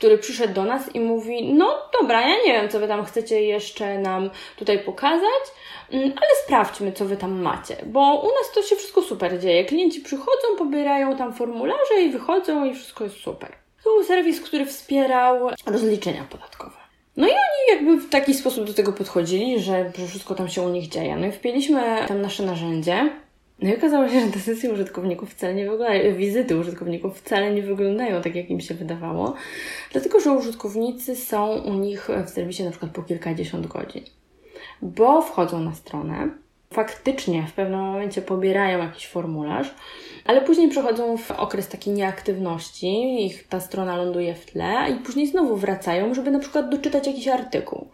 [0.00, 3.42] który przyszedł do nas i mówi, no dobra, ja nie wiem, co Wy tam chcecie
[3.42, 5.44] jeszcze nam tutaj pokazać,
[5.90, 9.64] mm, ale sprawdźmy, co Wy tam macie, bo u nas to się wszystko super dzieje.
[9.64, 13.52] Klienci przychodzą, pobierają tam formularze i wychodzą i wszystko jest super.
[13.84, 16.76] To był serwis, który wspierał rozliczenia podatkowe.
[17.16, 20.62] No i oni jakby w taki sposób do tego podchodzili, że, że wszystko tam się
[20.62, 21.16] u nich dzieje.
[21.16, 23.10] No i wpięliśmy tam nasze narzędzie,
[23.62, 27.62] no i okazało się, że te sesje użytkowników wcale nie wyglądają, wizyty użytkowników wcale nie
[27.62, 29.34] wyglądają tak, jak im się wydawało,
[29.92, 34.04] dlatego że użytkownicy są u nich w serwisie na przykład po kilkadziesiąt godzin,
[34.82, 36.30] bo wchodzą na stronę,
[36.72, 39.74] faktycznie w pewnym momencie pobierają jakiś formularz,
[40.24, 45.26] ale później przechodzą w okres takiej nieaktywności, ich ta strona ląduje w tle i później
[45.26, 47.88] znowu wracają, żeby na przykład doczytać jakiś artykuł.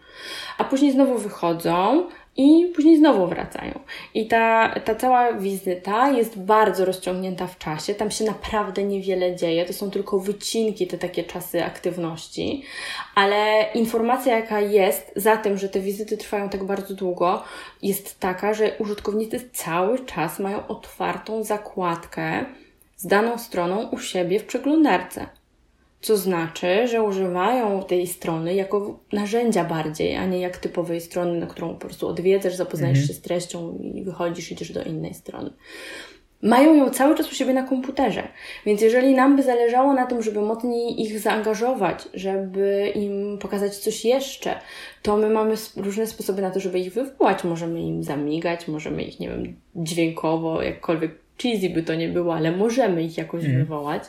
[0.58, 3.80] A później znowu wychodzą, i później znowu wracają.
[4.14, 7.94] I ta, ta cała wizyta jest bardzo rozciągnięta w czasie.
[7.94, 9.64] Tam się naprawdę niewiele dzieje.
[9.64, 12.62] To są tylko wycinki, te takie czasy aktywności.
[13.14, 17.42] Ale informacja, jaka jest za tym, że te wizyty trwają tak bardzo długo,
[17.82, 22.44] jest taka, że użytkownicy cały czas mają otwartą zakładkę
[22.96, 25.26] z daną stroną u siebie w przeglądarce.
[26.06, 31.46] Co znaczy, że używają tej strony jako narzędzia bardziej, a nie jak typowej strony, na
[31.46, 33.08] którą po prostu odwiedzasz, zapoznajesz mhm.
[33.08, 35.50] się z treścią i wychodzisz, idziesz do innej strony.
[36.42, 38.28] Mają ją cały czas u siebie na komputerze.
[38.66, 44.04] Więc jeżeli nam by zależało na tym, żeby mocniej ich zaangażować, żeby im pokazać coś
[44.04, 44.60] jeszcze,
[45.02, 47.44] to my mamy różne sposoby na to, żeby ich wywołać.
[47.44, 52.52] Możemy im zamigać, możemy ich, nie wiem, dźwiękowo, jakkolwiek cheesy by to nie było, ale
[52.52, 53.56] możemy ich jakoś mm.
[53.56, 54.02] wywołać.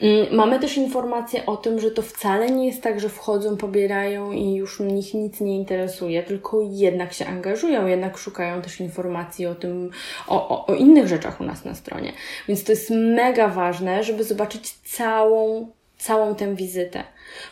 [0.00, 4.32] Mm, mamy też informacje o tym, że to wcale nie jest tak, że wchodzą, pobierają
[4.32, 9.54] i już nich nic nie interesuje, tylko jednak się angażują, jednak szukają też informacji o
[9.54, 9.90] tym,
[10.28, 12.12] o, o, o innych rzeczach u nas na stronie.
[12.48, 17.04] Więc to jest mega ważne, żeby zobaczyć całą, całą tę wizytę.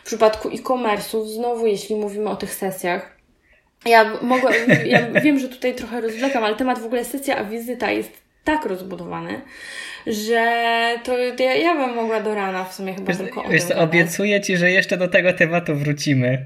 [0.03, 3.15] W przypadku e-commerce'ów, znowu jeśli mówimy o tych sesjach,
[3.85, 4.49] ja, mogę,
[4.85, 8.65] ja wiem, że tutaj trochę rozwlekam, ale temat w ogóle sesja, a wizyta jest tak
[8.65, 9.41] rozbudowany,
[10.07, 10.45] że
[11.03, 13.79] to ja, ja bym mogła do rana w sumie chyba wiesz, tylko o wiesz, tym
[13.79, 16.45] Obiecuję Ci, że jeszcze do tego tematu wrócimy.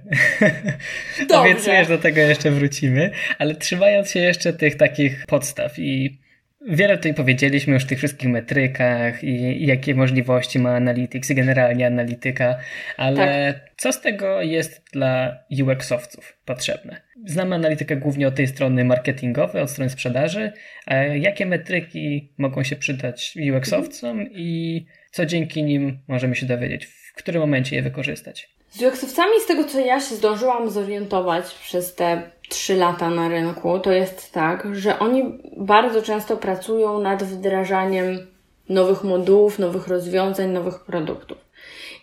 [1.19, 1.39] Dobrze.
[1.39, 6.19] Obiecuję, że do tego jeszcze wrócimy, ale trzymając się jeszcze tych takich podstaw i
[6.61, 11.35] Wiele tutaj powiedzieliśmy już o tych wszystkich metrykach i, i jakie możliwości ma Analytics i
[11.35, 12.57] generalnie analityka,
[12.97, 13.71] ale tak.
[13.77, 17.01] co z tego jest dla UX-owców potrzebne?
[17.25, 20.51] Znamy analitykę głównie od tej strony marketingowej, od strony sprzedaży.
[20.85, 26.85] A jakie metryki mogą się przydać UX-owcom i co dzięki nim możemy się dowiedzieć?
[26.85, 28.49] W którym momencie je wykorzystać?
[28.69, 33.79] Z UX-owcami, z tego co ja się zdążyłam zorientować przez te trzy lata na rynku,
[33.79, 38.27] to jest tak, że oni bardzo często pracują nad wdrażaniem
[38.69, 41.38] nowych modułów, nowych rozwiązań, nowych produktów.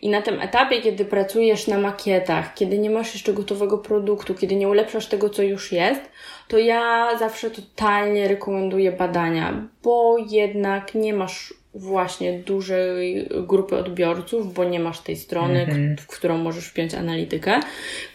[0.02, 4.56] I na tym etapie, kiedy pracujesz na makietach, kiedy nie masz jeszcze gotowego produktu, kiedy
[4.56, 6.00] nie ulepszasz tego, co już jest,
[6.48, 14.64] to ja zawsze totalnie rekomenduję badania, bo jednak nie masz właśnie dużej grupy odbiorców, bo
[14.64, 16.00] nie masz tej strony, mm-hmm.
[16.00, 17.60] w którą możesz wpiąć analitykę.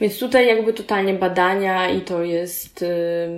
[0.01, 2.87] Więc tutaj jakby totalnie badania i to jest y,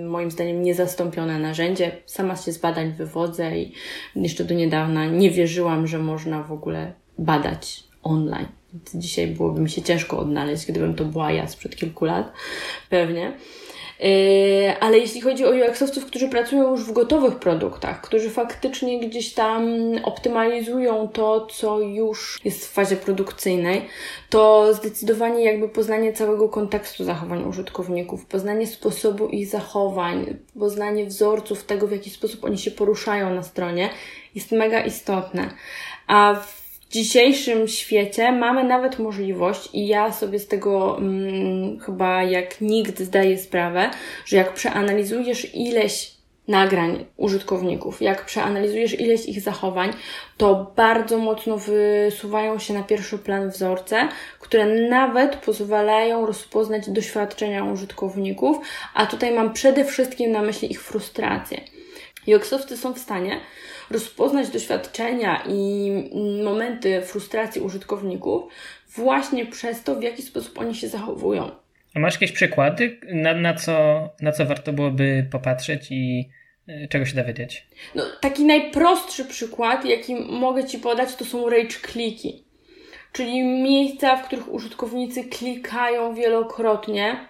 [0.08, 1.92] moim zdaniem niezastąpione narzędzie.
[2.06, 3.72] Sama się z badań wywodzę i
[4.16, 8.48] jeszcze do niedawna nie wierzyłam, że można w ogóle badać online.
[8.94, 12.32] Dzisiaj byłoby mi się ciężko odnaleźć, gdybym to była ja sprzed kilku lat,
[12.90, 13.32] pewnie.
[14.00, 19.34] Yy, ale jeśli chodzi o UX-owców, którzy pracują już w gotowych produktach, którzy faktycznie gdzieś
[19.34, 19.66] tam
[20.04, 23.88] optymalizują to, co już jest w fazie produkcyjnej,
[24.30, 31.86] to zdecydowanie jakby poznanie całego kontekstu zachowań użytkowników, poznanie sposobu ich zachowań, poznanie wzorców tego,
[31.86, 33.90] w jaki sposób oni się poruszają na stronie
[34.34, 35.50] jest mega istotne.
[36.06, 36.63] A w
[36.94, 43.38] dzisiejszym świecie mamy nawet możliwość, i ja sobie z tego hmm, chyba jak nikt zdaję
[43.38, 43.90] sprawę,
[44.26, 46.14] że jak przeanalizujesz ileś
[46.48, 49.90] nagrań użytkowników, jak przeanalizujesz ileś ich zachowań,
[50.36, 54.08] to bardzo mocno wysuwają się na pierwszy plan wzorce,
[54.40, 58.56] które nawet pozwalają rozpoznać doświadczenia użytkowników,
[58.94, 61.60] a tutaj mam przede wszystkim na myśli ich frustrację.
[62.26, 63.40] UX-owcy są w stanie
[63.90, 65.90] rozpoznać doświadczenia i
[66.44, 68.52] momenty frustracji użytkowników
[68.88, 71.50] właśnie przez to, w jaki sposób oni się zachowują.
[71.94, 76.30] A masz jakieś przykłady, na, na, co, na co warto byłoby popatrzeć i
[76.68, 77.66] e, czego się dowiedzieć?
[77.94, 82.44] No, taki najprostszy przykład, jaki mogę Ci podać, to są rage kliki.
[83.12, 87.28] Czyli miejsca, w których użytkownicy klikają wielokrotnie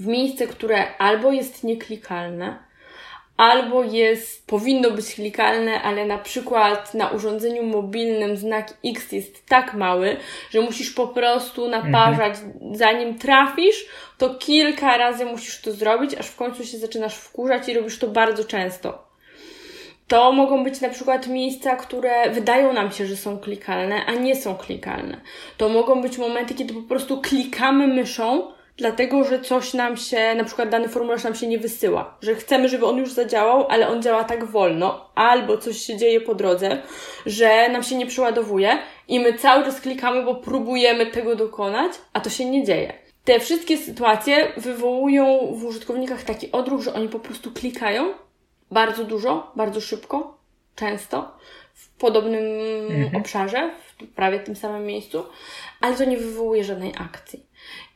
[0.00, 2.58] w miejsce, które albo jest nieklikalne,
[3.36, 9.74] albo jest, powinno być klikalne, ale na przykład na urządzeniu mobilnym znak X jest tak
[9.74, 10.16] mały,
[10.50, 12.76] że musisz po prostu naparzać, mhm.
[12.76, 13.86] zanim trafisz,
[14.18, 18.08] to kilka razy musisz to zrobić, aż w końcu się zaczynasz wkurzać i robisz to
[18.08, 19.06] bardzo często.
[20.08, 24.36] To mogą być na przykład miejsca, które wydają nam się, że są klikalne, a nie
[24.36, 25.20] są klikalne.
[25.56, 30.44] To mogą być momenty, kiedy po prostu klikamy myszą, dlatego że coś nam się, na
[30.44, 34.02] przykład dany formularz nam się nie wysyła, że chcemy, żeby on już zadziałał, ale on
[34.02, 36.82] działa tak wolno, albo coś się dzieje po drodze,
[37.26, 42.20] że nam się nie przeładowuje i my cały czas klikamy, bo próbujemy tego dokonać, a
[42.20, 42.92] to się nie dzieje.
[43.24, 48.14] Te wszystkie sytuacje wywołują w użytkownikach taki odruch, że oni po prostu klikają
[48.70, 50.38] bardzo dużo, bardzo szybko,
[50.74, 51.36] często,
[51.74, 52.44] w podobnym
[52.90, 53.16] mhm.
[53.16, 55.24] obszarze, w prawie tym samym miejscu,
[55.80, 57.45] ale to nie wywołuje żadnej akcji.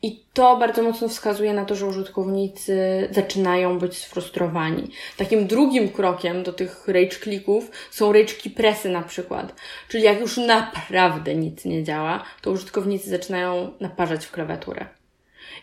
[0.03, 4.91] I to bardzo mocno wskazuje na to, że użytkownicy zaczynają być sfrustrowani.
[5.17, 9.55] Takim drugim krokiem do tych rage klików są rage presy na przykład.
[9.89, 14.87] Czyli jak już naprawdę nic nie działa, to użytkownicy zaczynają naparzać w klawiaturę.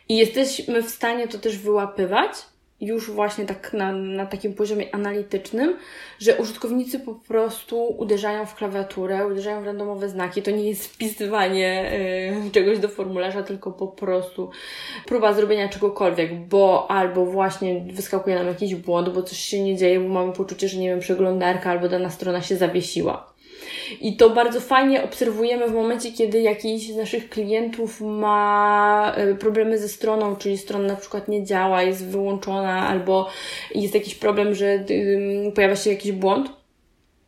[0.10, 2.32] I jesteśmy w stanie to też wyłapywać,
[2.82, 5.78] już właśnie tak na, na takim poziomie analitycznym,
[6.20, 10.42] że użytkownicy po prostu uderzają w klawiaturę, uderzają w randomowe znaki.
[10.42, 11.92] To nie jest wpisywanie
[12.48, 14.50] y, czegoś do formularza, tylko po prostu
[15.06, 20.00] próba zrobienia czegokolwiek, bo albo właśnie wyskakuje nam jakiś błąd, bo coś się nie dzieje,
[20.00, 23.37] bo mamy poczucie, że nie wiem, przeglądarka albo dana strona się zawiesiła.
[24.02, 29.78] I to bardzo fajnie obserwujemy w momencie, kiedy jakiś z naszych klientów ma e, problemy
[29.78, 33.30] ze stroną, czyli strona na przykład nie działa, jest wyłączona, albo
[33.76, 34.86] jest jakiś problem, że
[35.56, 36.58] pojawia się jakiś błąd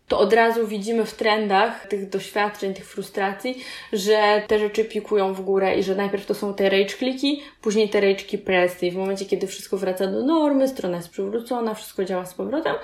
[0.10, 5.42] to od razu widzimy w trendach tych doświadczeń, tych frustracji, że te rzeczy pikują w
[5.42, 8.96] górę i że najpierw to są te rage kliki, później te rage pressy i w
[8.96, 12.76] momencie, kiedy wszystko wraca do normy, strona jest przywrócona, wszystko działa z powrotem,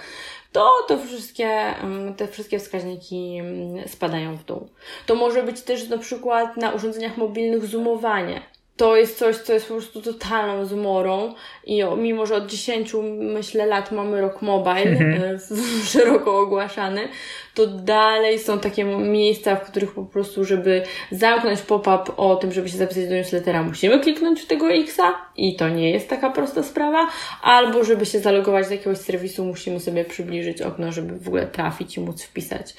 [0.55, 1.75] to, to wszystkie,
[2.17, 3.41] te wszystkie wskaźniki
[3.87, 4.69] spadają w dół.
[5.05, 8.41] To może być też na przykład na urządzeniach mobilnych zoomowanie
[8.77, 11.33] to jest coś, co jest po prostu totalną zmorą.
[11.65, 15.23] I mimo, że od 10 myślę lat mamy rok mobile mhm.
[15.23, 15.39] E,
[15.91, 17.07] szeroko ogłaszany,
[17.53, 22.69] to dalej są takie miejsca, w których po prostu, żeby zamknąć pop-up o tym, żeby
[22.69, 26.63] się zapisać do newslettera, musimy kliknąć w tego Xa i to nie jest taka prosta
[26.63, 27.07] sprawa,
[27.41, 31.97] albo żeby się zalogować do jakiegoś serwisu, musimy sobie przybliżyć okno, żeby w ogóle trafić
[31.97, 32.73] i móc wpisać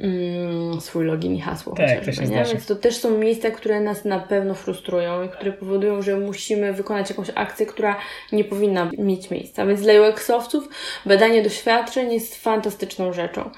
[0.00, 2.44] mm, swój login i hasło tak, chociażby, nie?
[2.44, 6.72] Więc to też są miejsca, które nas na pewno frustrują i które powodują, że musimy
[6.72, 7.96] wykonać jakąś akcję, która
[8.32, 9.66] nie powinna mieć miejsca.
[9.66, 10.68] Więc dla UX-owców
[11.06, 13.50] badanie doświadczeń jest fantastyczną rzeczą.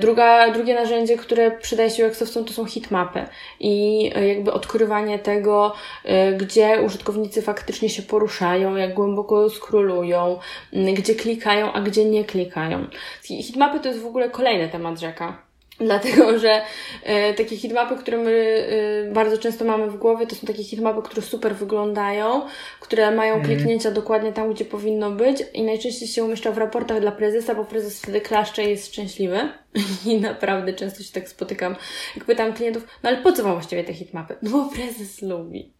[0.00, 3.26] Druga, drugie narzędzie, które przydaje się UX-owcom to są hitmapy
[3.60, 10.38] i e, jakby odkrywanie tego, e, gdzie użytkownicy faktycznie się poruszają, jak głęboko skrolują,
[10.72, 12.86] gdzie klikają, a gdzie nie klikają.
[13.22, 15.47] Hitmapy to jest w ogóle kolejny temat rzeka
[15.80, 16.62] Dlatego, że
[17.02, 18.66] e, takie hitmapy, które my
[19.08, 22.46] e, bardzo często mamy w głowie, to są takie hitmapy, które super wyglądają,
[22.80, 23.46] które mają mm.
[23.46, 27.64] kliknięcia dokładnie tam, gdzie powinno być i najczęściej się umieszcza w raportach dla prezesa, bo
[27.64, 29.48] prezes wtedy klaszcze i jest szczęśliwy.
[30.06, 31.76] I naprawdę często się tak spotykam,
[32.16, 34.36] jak pytam klientów, no ale po co wam właściwie te hitmapy?
[34.42, 35.72] No bo prezes lubi.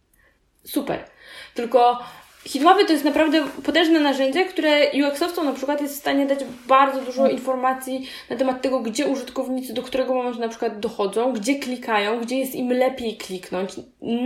[0.63, 1.03] Super.
[1.53, 1.99] Tylko
[2.49, 7.01] Hitmapy to jest naprawdę potężne narzędzie, które UX-owcom na przykład jest w stanie dać bardzo
[7.01, 7.31] dużo mm.
[7.31, 12.39] informacji na temat tego, gdzie użytkownicy do którego momentu na przykład dochodzą, gdzie klikają, gdzie
[12.39, 13.71] jest im lepiej kliknąć.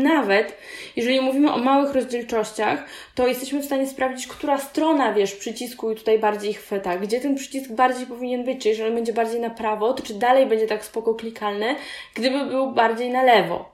[0.03, 0.57] Nawet
[0.95, 5.95] jeżeli mówimy o małych rozdzielczościach, to jesteśmy w stanie sprawdzić, która strona, wiesz, przycisku i
[5.95, 9.93] tutaj bardziej chwyta, gdzie ten przycisk bardziej powinien być, czy jeżeli będzie bardziej na prawo,
[9.93, 11.75] to czy dalej będzie tak spoko klikalny,
[12.13, 13.72] gdyby był bardziej na lewo.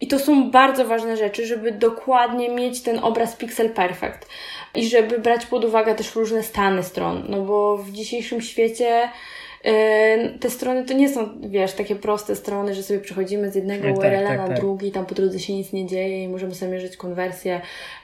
[0.00, 4.28] I to są bardzo ważne rzeczy, żeby dokładnie mieć ten obraz pixel perfect.
[4.74, 9.08] I żeby brać pod uwagę też różne stany stron, no bo w dzisiejszym świecie
[10.40, 13.98] te strony to nie są, wiesz, takie proste strony, że sobie przechodzimy z jednego tak,
[13.98, 14.56] URL-a tak, na tak.
[14.56, 17.60] drugi, tam po drodze się nic nie dzieje i możemy sobie mierzyć konwersję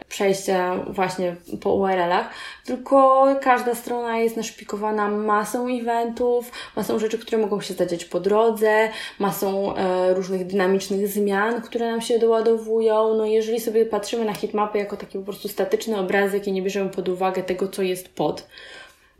[0.09, 2.31] przejścia właśnie po URL-ach,
[2.64, 8.88] tylko każda strona jest naszpikowana masą eventów, masą rzeczy, które mogą się zadziać po drodze,
[9.18, 13.14] masą e, różnych dynamicznych zmian, które nam się doładowują.
[13.14, 16.90] No jeżeli sobie patrzymy na hitmapy jako taki po prostu statyczny obrazek i nie bierzemy
[16.90, 18.46] pod uwagę tego, co jest pod,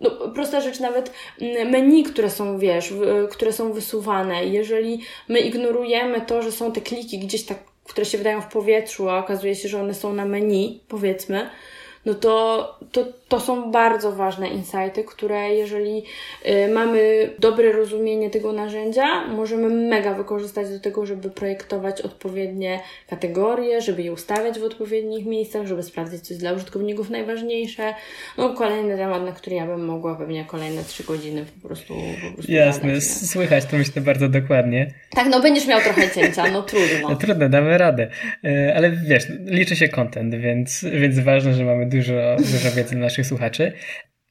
[0.03, 2.95] no, prosta rzecz, nawet mm, menu, które są, wiesz,
[3.31, 8.19] które są wysuwane, jeżeli my ignorujemy to, że są te kliki gdzieś tak, które się
[8.19, 11.51] wydają w powietrzu, a okazuje się, że one są na menu, powiedzmy,
[12.07, 16.05] no to, to, to są bardzo ważne insighty, które jeżeli
[16.47, 23.81] y, mamy dobre rozumienie tego narzędzia, możemy mega wykorzystać do tego, żeby projektować odpowiednie kategorie,
[23.81, 27.95] żeby je ustawiać w odpowiednich miejscach, żeby sprawdzić, co jest dla użytkowników najważniejsze.
[28.38, 31.95] No kolejny temat, na który ja bym mogła pewnie kolejne trzy godziny po prostu,
[32.29, 34.95] po prostu Jasne, słychać to myślę bardzo dokładnie.
[35.11, 37.09] Tak, no będziesz miał trochę cięcia, no trudno.
[37.09, 38.11] No, trudno, damy radę.
[38.45, 43.05] Y, ale wiesz, liczy się content, więc, więc ważne, że mamy dużo, dużo wiedzy dla
[43.05, 43.73] naszych słuchaczy.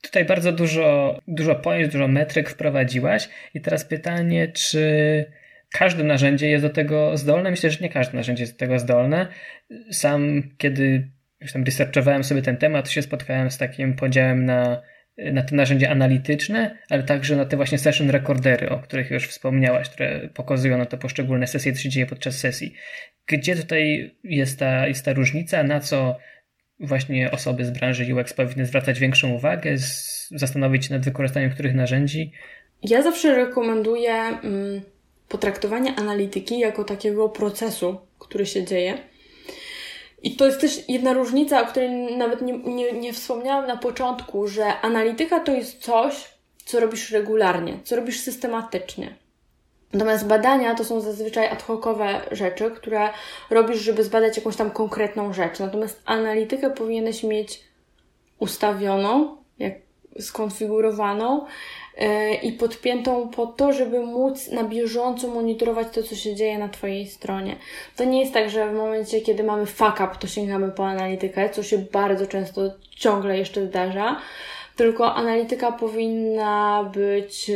[0.01, 5.25] Tutaj bardzo dużo, dużo pojęć, dużo metryk wprowadziłaś i teraz pytanie, czy
[5.71, 7.51] każde narzędzie jest do tego zdolne?
[7.51, 9.27] Myślę, że nie każde narzędzie jest do tego zdolne.
[9.91, 14.81] Sam, kiedy już tam researchowałem sobie ten temat, się spotkałem z takim podziałem na,
[15.17, 19.89] na te narzędzia analityczne, ale także na te właśnie session recordery, o których już wspomniałaś,
[19.89, 22.73] które pokazują na te poszczególne sesje, co się dzieje podczas sesji.
[23.27, 26.17] Gdzie tutaj jest ta, jest ta różnica, na co
[26.81, 29.75] właśnie osoby z branży UX powinny zwracać większą uwagę,
[30.31, 32.31] zastanowić się nad wykorzystaniem których narzędzi?
[32.83, 34.81] Ja zawsze rekomenduję mm,
[35.29, 38.97] potraktowanie analityki jako takiego procesu, który się dzieje.
[40.23, 44.47] I to jest też jedna różnica, o której nawet nie, nie, nie wspomniałam na początku,
[44.47, 46.27] że analityka to jest coś,
[46.65, 49.15] co robisz regularnie, co robisz systematycznie.
[49.93, 53.09] Natomiast badania to są zazwyczaj ad hocowe rzeczy, które
[53.49, 55.59] robisz, żeby zbadać jakąś tam konkretną rzecz.
[55.59, 57.63] Natomiast analitykę powinieneś mieć
[58.39, 59.73] ustawioną, jak
[60.19, 61.45] skonfigurowaną
[61.97, 66.69] yy, i podpiętą po to, żeby móc na bieżąco monitorować to, co się dzieje na
[66.69, 67.55] Twojej stronie.
[67.95, 71.49] To nie jest tak, że w momencie, kiedy mamy fuck up, to sięgamy po analitykę,
[71.49, 72.61] co się bardzo często
[72.95, 74.21] ciągle jeszcze zdarza
[74.81, 77.51] tylko analityka powinna być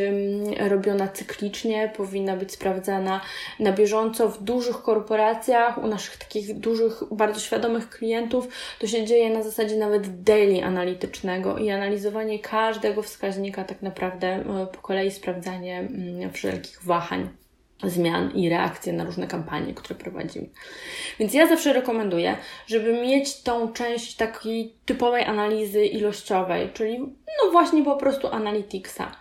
[0.69, 3.21] robiona cyklicznie, powinna być sprawdzana
[3.59, 8.47] na bieżąco w dużych korporacjach, u naszych takich dużych, bardzo świadomych klientów.
[8.79, 14.67] To się dzieje na zasadzie nawet daily analitycznego i analizowanie każdego wskaźnika, tak naprawdę e,
[14.67, 15.87] po kolei sprawdzanie
[16.33, 17.29] wszelkich wahań
[17.83, 20.47] zmian i reakcje na różne kampanie, które prowadzimy.
[21.19, 26.99] Więc ja zawsze rekomenduję, żeby mieć tą część takiej typowej analizy ilościowej, czyli
[27.43, 29.11] no właśnie po prostu analyticsa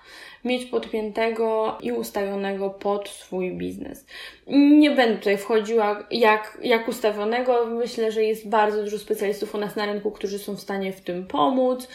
[0.45, 4.07] mieć podpiętego i ustawionego pod swój biznes.
[4.47, 7.67] Nie będę tutaj wchodziła jak, jak ustawionego.
[7.67, 11.01] Myślę, że jest bardzo dużo specjalistów u nas na rynku, którzy są w stanie w
[11.01, 11.89] tym pomóc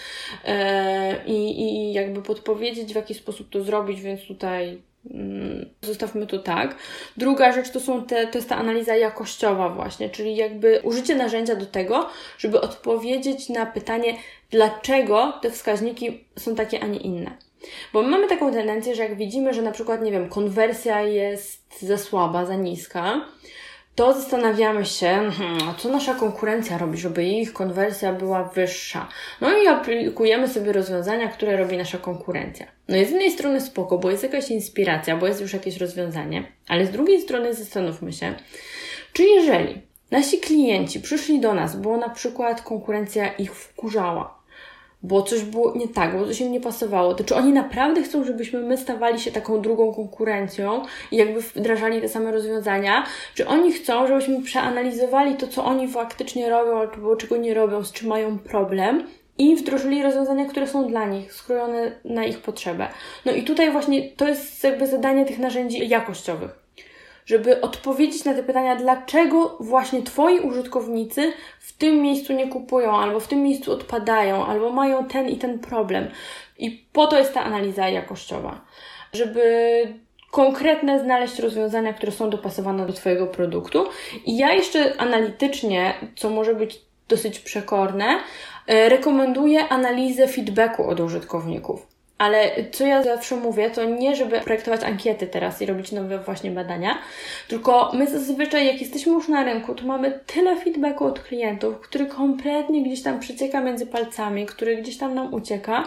[0.44, 0.54] yy,
[1.26, 4.82] i jakby podpowiedzieć, w jaki sposób to zrobić, więc tutaj
[5.82, 6.76] zostawmy to tak.
[7.18, 11.56] Druga rzecz to, są te, to jest ta analiza jakościowa właśnie, czyli jakby użycie narzędzia
[11.56, 14.18] do tego, żeby odpowiedzieć na pytanie,
[14.52, 17.32] dlaczego te wskaźniki są takie, a nie inne.
[17.94, 21.82] Bo my mamy taką tendencję, że jak widzimy, że na przykład, nie wiem, konwersja jest
[21.82, 23.22] za słaba, za niska,
[24.00, 29.08] to zastanawiamy się, hmm, co nasza konkurencja robi, żeby ich konwersja była wyższa.
[29.42, 32.66] No i aplikujemy sobie rozwiązania, które robi nasza konkurencja.
[32.88, 36.44] No i z jednej strony spoko, bo jest jakaś inspiracja, bo jest już jakieś rozwiązanie,
[36.68, 38.34] ale z drugiej strony zastanówmy się,
[39.14, 39.82] czy jeżeli
[40.12, 44.39] nasi klienci przyszli do nas, bo na przykład konkurencja ich wkurzała,
[45.04, 48.24] bo coś było nie tak, bo coś im nie pasowało, to czy oni naprawdę chcą,
[48.24, 53.72] żebyśmy my stawali się taką drugą konkurencją i jakby wdrażali te same rozwiązania, czy oni
[53.72, 58.40] chcą, żebyśmy przeanalizowali to, co oni faktycznie robią, albo czego nie robią, z czym mają
[58.40, 62.88] problem i wdrożyli rozwiązania, które są dla nich, skrojone na ich potrzebę.
[63.26, 66.59] No i tutaj właśnie to jest jakby zadanie tych narzędzi jakościowych
[67.30, 73.20] żeby odpowiedzieć na te pytania, dlaczego właśnie Twoi użytkownicy w tym miejscu nie kupują, albo
[73.20, 76.08] w tym miejscu odpadają, albo mają ten i ten problem.
[76.58, 78.62] I po to jest ta analiza jakościowa,
[79.14, 79.44] żeby
[80.32, 83.86] konkretne znaleźć rozwiązania, które są dopasowane do Twojego produktu.
[84.26, 88.20] I ja jeszcze analitycznie, co może być dosyć przekorne,
[88.68, 91.99] e, rekomenduję analizę feedbacku od użytkowników.
[92.20, 96.52] Ale co ja zawsze mówię, to nie, żeby projektować ankiety teraz i robić nowe właśnie
[96.52, 96.98] badania,
[97.48, 102.06] tylko my zazwyczaj, jak jesteśmy już na rynku, to mamy tyle feedbacku od klientów, który
[102.06, 105.84] kompletnie gdzieś tam przecieka między palcami, który gdzieś tam nam ucieka,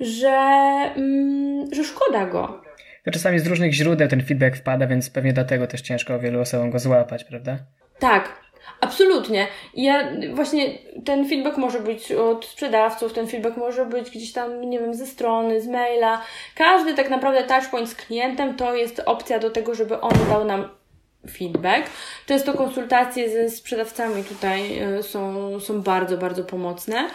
[0.00, 0.38] że,
[0.96, 2.62] mm, że szkoda go.
[3.04, 6.70] To czasami z różnych źródeł ten feedback wpada, więc pewnie dlatego też ciężko wielu osobom
[6.70, 7.58] go złapać, prawda?
[7.98, 8.40] Tak,
[8.80, 9.46] Absolutnie.
[9.74, 14.78] Ja właśnie ten feedback może być od sprzedawców, ten feedback może być gdzieś tam, nie
[14.78, 16.22] wiem, ze strony, z maila.
[16.54, 20.68] Każdy tak naprawdę touchpoint z klientem to jest opcja do tego, żeby on dał nam
[21.30, 21.90] feedback.
[22.26, 27.10] Często konsultacje ze sprzedawcami tutaj e, są, są bardzo, bardzo pomocne,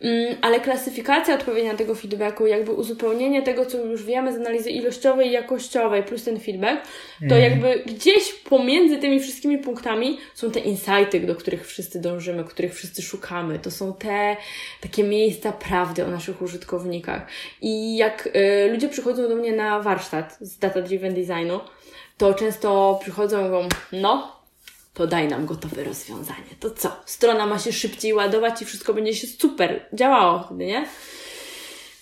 [0.00, 5.28] mm, ale klasyfikacja odpowiednia tego feedbacku, jakby uzupełnienie tego, co już wiemy z analizy ilościowej
[5.28, 6.82] i jakościowej, plus ten feedback,
[7.28, 7.42] to mm.
[7.42, 13.02] jakby gdzieś pomiędzy tymi wszystkimi punktami są te insighty, do których wszyscy dążymy, których wszyscy
[13.02, 13.58] szukamy.
[13.58, 14.36] To są te
[14.80, 17.26] takie miejsca prawdy o naszych użytkownikach.
[17.62, 21.60] I jak y, ludzie przychodzą do mnie na warsztat z Data Driven Designu,
[22.18, 24.36] to często przychodzą i mówią, no,
[24.94, 26.54] to daj nam gotowe rozwiązanie.
[26.60, 26.96] To co?
[27.06, 30.86] Strona ma się szybciej ładować i wszystko będzie się super działało nie?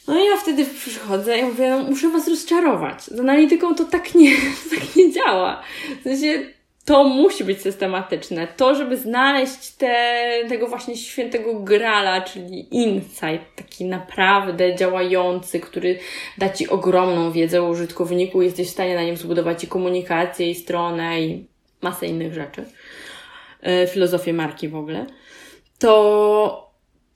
[0.08, 3.02] No i ja wtedy przychodzę i mówię, no muszę Was rozczarować.
[3.02, 5.62] Z analityką to tak nie, to tak nie działa.
[6.00, 6.55] W sensie
[6.86, 8.46] to musi być systematyczne.
[8.56, 15.98] To, żeby znaleźć te, tego właśnie świętego grala, czyli insight, taki naprawdę działający, który
[16.38, 20.54] da Ci ogromną wiedzę o użytkowniku, jesteś w stanie na nim zbudować i komunikację, i
[20.54, 21.46] stronę, i
[21.82, 22.64] masę innych rzeczy.
[23.62, 25.06] E, filozofię marki w ogóle.
[25.78, 26.65] To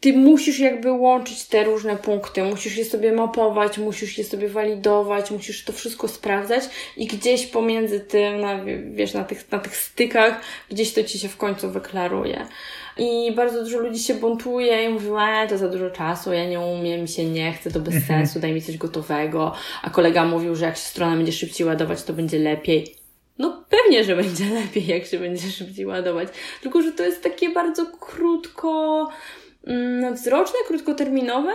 [0.01, 5.31] ty musisz jakby łączyć te różne punkty, musisz je sobie mapować, musisz je sobie walidować,
[5.31, 6.65] musisz to wszystko sprawdzać
[6.97, 10.41] i gdzieś pomiędzy tym, na, wiesz, na tych, na tych stykach,
[10.71, 12.47] gdzieś to ci się w końcu wyklaruje.
[12.99, 16.61] I bardzo dużo ludzi się buntuje i mówi, e, to za dużo czasu, ja nie
[16.61, 18.21] umiem, mi się nie chce, to bez mhm.
[18.21, 19.53] sensu, daj mi coś gotowego.
[19.83, 22.95] A kolega mówił, że jak się strona będzie szybciej ładować, to będzie lepiej.
[23.39, 26.29] No pewnie, że będzie lepiej, jak się będzie szybciej ładować.
[26.63, 29.09] Tylko, że to jest takie bardzo krótko,
[29.67, 31.53] Mm, wzroczne, krótkoterminowe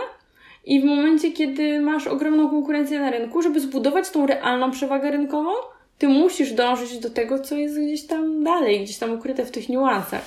[0.64, 5.50] i w momencie, kiedy masz ogromną konkurencję na rynku, żeby zbudować tą realną przewagę rynkową,
[5.98, 9.68] ty musisz dążyć do tego, co jest gdzieś tam dalej, gdzieś tam ukryte w tych
[9.68, 10.22] niuansach.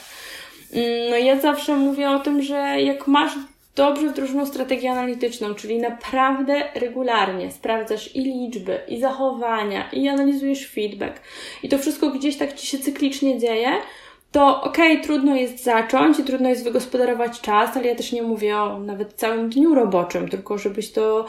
[0.74, 3.32] Mm, no ja zawsze mówię o tym, że jak masz
[3.76, 11.22] dobrze wdrożoną strategię analityczną, czyli naprawdę regularnie sprawdzasz i liczby, i zachowania, i analizujesz feedback,
[11.64, 13.72] i to wszystko gdzieś tak ci się cyklicznie dzieje,
[14.32, 18.24] to okej, okay, trudno jest zacząć i trudno jest wygospodarować czas, ale ja też nie
[18.24, 21.26] mówię o nawet całym dniu roboczym, tylko żebyś to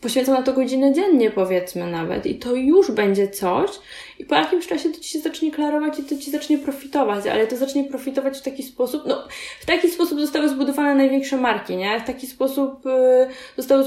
[0.00, 3.70] poświęcał na to godzinę dziennie, powiedzmy nawet, i to już będzie coś,
[4.18, 7.46] i po jakimś czasie to ci się zacznie klarować i to ci zacznie profitować, ale
[7.46, 9.24] to zacznie profitować w taki sposób, no,
[9.60, 12.00] w taki sposób zostały zbudowane największe marki, nie?
[12.00, 13.26] W taki sposób y,
[13.56, 13.84] został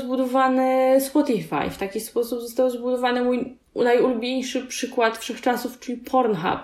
[1.00, 6.60] Spotify, w taki sposób został zbudowany mój najulubieńszy przykład wszechczasów, czyli Pornhub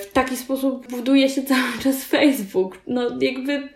[0.00, 2.78] w taki sposób buduje się cały czas Facebook.
[2.86, 3.68] No jakby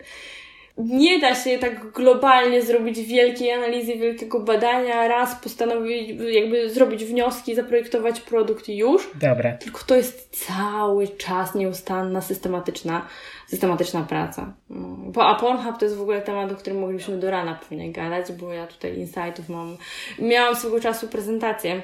[0.77, 7.55] nie da się tak globalnie zrobić wielkiej analizy, wielkiego badania, raz postanowić, jakby zrobić wnioski,
[7.55, 9.09] zaprojektować produkt i już.
[9.21, 9.57] Dobra.
[9.57, 13.07] Tylko to jest cały czas nieustanna, systematyczna,
[13.47, 14.53] systematyczna praca.
[14.69, 15.23] No.
[15.23, 18.53] A Pornhub to jest w ogóle temat, o którym moglibyśmy do rana pewnie gadać, bo
[18.53, 19.77] ja tutaj insightów mam.
[20.19, 21.81] Miałam swego czasu prezentację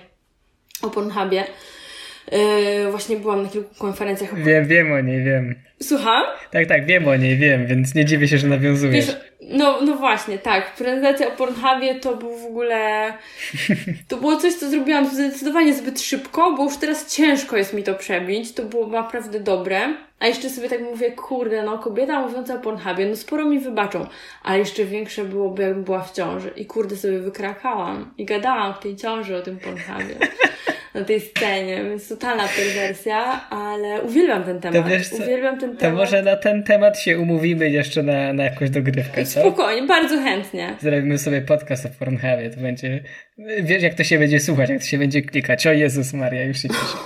[0.81, 1.43] o Pornhubie
[2.31, 4.43] Yy, właśnie byłam na kilku konferencjach.
[4.43, 5.55] Wiem, wiem o niej, wiem.
[5.81, 6.23] Słucham?
[6.51, 9.07] Tak, tak, wiem o niej, wiem, więc nie dziwię się, że nawiązujesz.
[9.07, 10.75] Wiesz, no, no właśnie, tak.
[10.75, 13.13] Prezentacja o Pornhubie to był w ogóle...
[14.07, 17.93] To było coś, co zrobiłam zdecydowanie zbyt szybko, bo już teraz ciężko jest mi to
[17.95, 18.53] przebić.
[18.53, 19.79] To było naprawdę dobre.
[20.19, 24.07] A jeszcze sobie tak mówię, kurde, no kobieta mówiąca o Pornhubie, no sporo mi wybaczą.
[24.43, 26.51] Ale jeszcze większe byłoby, jakbym była w ciąży.
[26.55, 28.13] I kurde sobie wykrakałam.
[28.17, 30.15] I gadałam w tej ciąży o tym Pornhubie.
[30.93, 34.83] na tej scenie, więc totalna perwersja, ale uwielbiam ten temat.
[34.83, 35.97] To wiesz co, uwielbiam ten To temat.
[35.99, 39.39] może na ten temat się umówimy jeszcze na, na jakąś dogrywkę, co?
[39.39, 40.75] Spokojnie, bardzo chętnie.
[40.81, 43.03] Zrobimy sobie podcast o Pornhubie, to będzie...
[43.61, 45.67] Wiesz, jak to się będzie słuchać, jak to się będzie klikać.
[45.67, 46.97] O Jezus Maria, już się cieszę.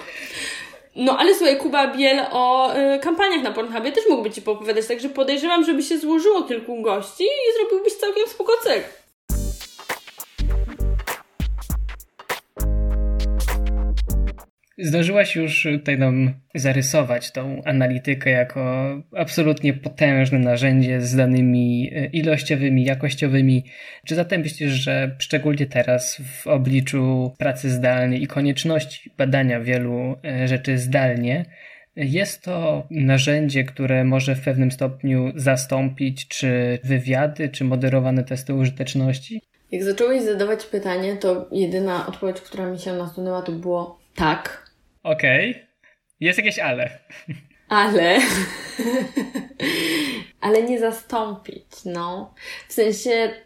[0.95, 5.09] No ale słuchaj, Kuba Biel o y, kampaniach na Pornhubie też mógłby Ci poopowiadać, także
[5.09, 8.89] podejrzewam, żeby się złożyło kilku gości i zrobiłbyś całkiem spoko cykl.
[14.77, 22.83] Zdążyłaś już tutaj nam zarysować tą analitykę jako absolutnie potężne narzędzie z danymi e, ilościowymi,
[22.83, 23.65] jakościowymi.
[24.05, 30.47] Czy zatem myślisz, że szczególnie teraz w obliczu pracy zdalnej i konieczności badania wielu e,
[30.47, 31.45] rzeczy zdalnie,
[31.95, 39.41] jest to narzędzie, które może w pewnym stopniu zastąpić czy wywiady, czy moderowane testy użyteczności?
[39.71, 44.64] Jak zacząłeś zadawać pytanie, to jedyna odpowiedź, która mi się nasunęła, to było tak,
[45.05, 45.51] Okej.
[45.51, 45.67] Okay.
[46.19, 46.99] Jest jakieś ale.
[47.69, 48.19] ale.
[50.41, 52.35] ale nie zastąpić, no.
[52.67, 53.44] W sensie.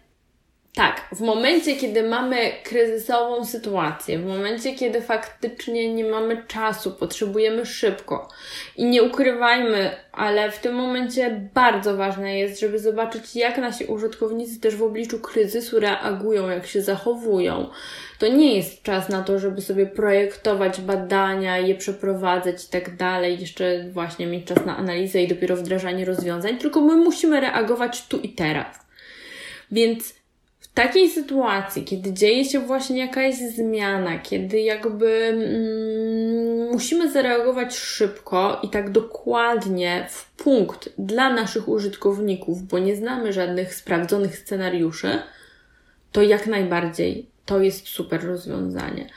[0.75, 7.65] Tak, w momencie, kiedy mamy kryzysową sytuację, w momencie, kiedy faktycznie nie mamy czasu, potrzebujemy
[7.65, 8.29] szybko
[8.77, 14.59] i nie ukrywajmy, ale w tym momencie bardzo ważne jest, żeby zobaczyć, jak nasi użytkownicy
[14.59, 17.69] też w obliczu kryzysu reagują, jak się zachowują.
[18.19, 23.39] To nie jest czas na to, żeby sobie projektować badania, je przeprowadzać i tak dalej,
[23.39, 28.17] jeszcze właśnie mieć czas na analizę i dopiero wdrażanie rozwiązań, tylko my musimy reagować tu
[28.17, 28.79] i teraz.
[29.71, 30.18] Więc
[30.79, 38.69] takiej sytuacji, kiedy dzieje się właśnie jakaś zmiana, kiedy jakby mm, musimy zareagować szybko i
[38.69, 45.19] tak dokładnie w punkt dla naszych użytkowników, bo nie znamy żadnych sprawdzonych scenariuszy,
[46.11, 49.07] to jak najbardziej to jest super rozwiązanie.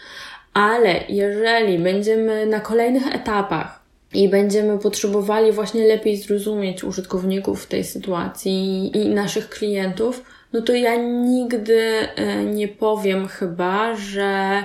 [0.54, 3.82] Ale jeżeli będziemy na kolejnych etapach
[4.14, 10.22] i będziemy potrzebowali właśnie lepiej zrozumieć użytkowników w tej sytuacji i naszych klientów,
[10.53, 12.09] no to ja nigdy
[12.55, 14.64] nie powiem chyba, że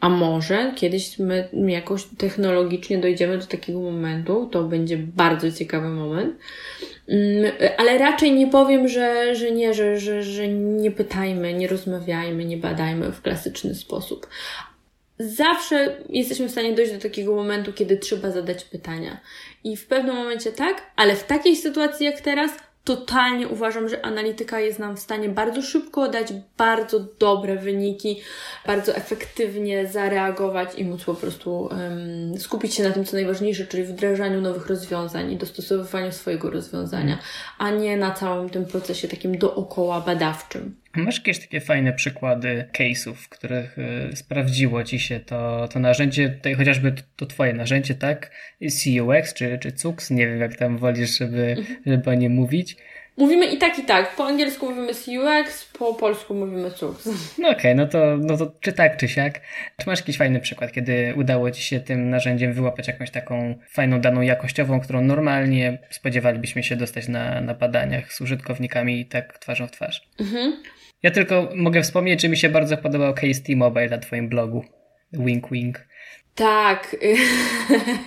[0.00, 6.36] a może kiedyś my jakoś technologicznie dojdziemy do takiego momentu, to będzie bardzo ciekawy moment,
[7.78, 12.56] ale raczej nie powiem, że, że nie, że, że, że nie pytajmy, nie rozmawiajmy, nie
[12.56, 14.26] badajmy w klasyczny sposób.
[15.18, 19.20] Zawsze jesteśmy w stanie dojść do takiego momentu, kiedy trzeba zadać pytania.
[19.64, 22.50] I w pewnym momencie tak, ale w takiej sytuacji jak teraz,
[22.86, 28.20] totalnie uważam, że analityka jest nam w stanie bardzo szybko dać bardzo dobre wyniki,
[28.66, 33.84] bardzo efektywnie zareagować i móc po prostu um, skupić się na tym, co najważniejsze, czyli
[33.84, 37.18] wdrażaniu nowych rozwiązań i dostosowywaniu swojego rozwiązania,
[37.58, 40.76] a nie na całym tym procesie takim dookoła badawczym.
[40.96, 46.28] Masz jakieś takie fajne przykłady case'ów, w których y, sprawdziło Ci się to, to narzędzie,
[46.28, 48.30] tutaj chociażby to, to Twoje narzędzie, tak?
[48.60, 52.76] CUX czy, czy CUX, nie wiem jak tam wolisz, żeby, żeby o nie mówić.
[53.16, 54.16] Mówimy i tak, i tak.
[54.16, 57.08] Po angielsku mówimy CUX, po polsku mówimy CUX.
[57.38, 59.40] No okej, okay, no, to, no to czy tak, czy siak.
[59.76, 64.00] Czy masz jakiś fajny przykład, kiedy udało Ci się tym narzędziem wyłapać jakąś taką fajną
[64.00, 69.70] daną jakościową, którą normalnie spodziewalibyśmy się dostać na, na badaniach z użytkownikami tak twarzą w
[69.70, 70.08] twarz?
[70.20, 70.62] Mhm.
[71.02, 74.64] Ja tylko mogę wspomnieć, że mi się bardzo podobał case T-Mobile na Twoim blogu.
[75.12, 75.86] Wink, wink.
[76.34, 76.96] Tak.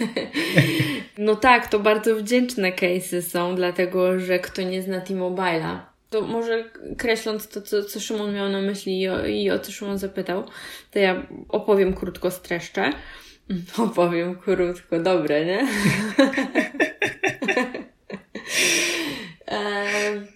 [1.17, 5.79] no tak, to bardzo wdzięczne case'y są, dlatego że kto nie zna T-Mobile'a,
[6.09, 6.63] to może
[6.97, 10.43] kreśląc to, co, co Szymon miał na myśli i o, i o co Szymon zapytał,
[10.91, 12.93] to ja opowiem krótko, streszczę.
[13.77, 15.67] Opowiem krótko, dobre, nie?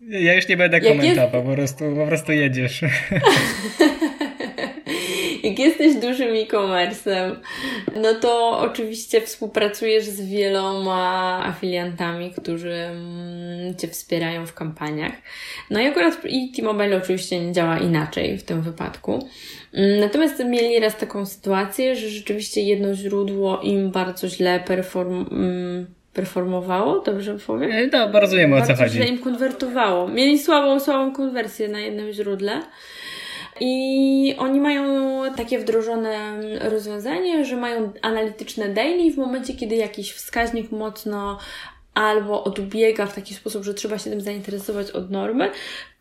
[0.00, 1.32] Ja już nie będę komentował, jest...
[1.32, 2.80] po, prostu, po prostu jedziesz.
[5.42, 7.36] Jak jesteś dużym e-commerce'em,
[7.96, 15.12] no to oczywiście współpracujesz z wieloma afiliantami, którzy mm, Cię wspierają w kampaniach.
[15.70, 19.28] No i akurat i T-Mobile oczywiście nie działa inaczej w tym wypadku.
[19.72, 25.86] Mm, natomiast mieli raz taką sytuację, że rzeczywiście jedno źródło im bardzo źle perform mm,
[26.12, 27.90] performowało, dobrze powiem?
[27.92, 28.94] No, bardzo wiemy o co chodzi.
[28.94, 30.08] Źle im konwertowało.
[30.08, 32.62] Mieli słabą, słabą konwersję na jednym źródle.
[33.60, 34.84] I oni mają
[35.36, 41.38] takie wdrożone rozwiązanie, że mają analityczne daily w momencie, kiedy jakiś wskaźnik mocno
[41.94, 45.50] albo odbiega w taki sposób, że trzeba się tym zainteresować od normy,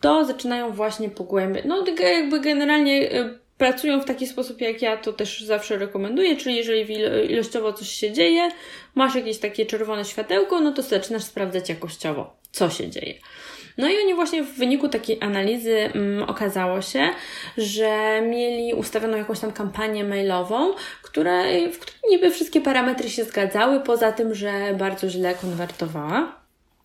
[0.02, 1.66] to zaczynają właśnie pogłębiać.
[1.66, 6.56] No, jakby generalnie y, pracują w taki sposób, jak ja to też zawsze rekomenduję, czyli
[6.56, 6.94] jeżeli
[7.32, 8.50] ilościowo coś się dzieje,
[8.96, 12.40] masz jakieś takie czerwone światełko, no to zaczynasz sprawdzać jakościowo.
[12.52, 13.14] co się dzieje.
[13.78, 17.10] No i oni właśnie w wyniku takiej analizy mm, okazało się,
[17.58, 21.44] że mieli ustawioną jakąś tam kampanię mailową, która,
[21.74, 26.39] w której niby wszystkie parametry się zgadzały, poza tym, że bardzo źle konwertowała.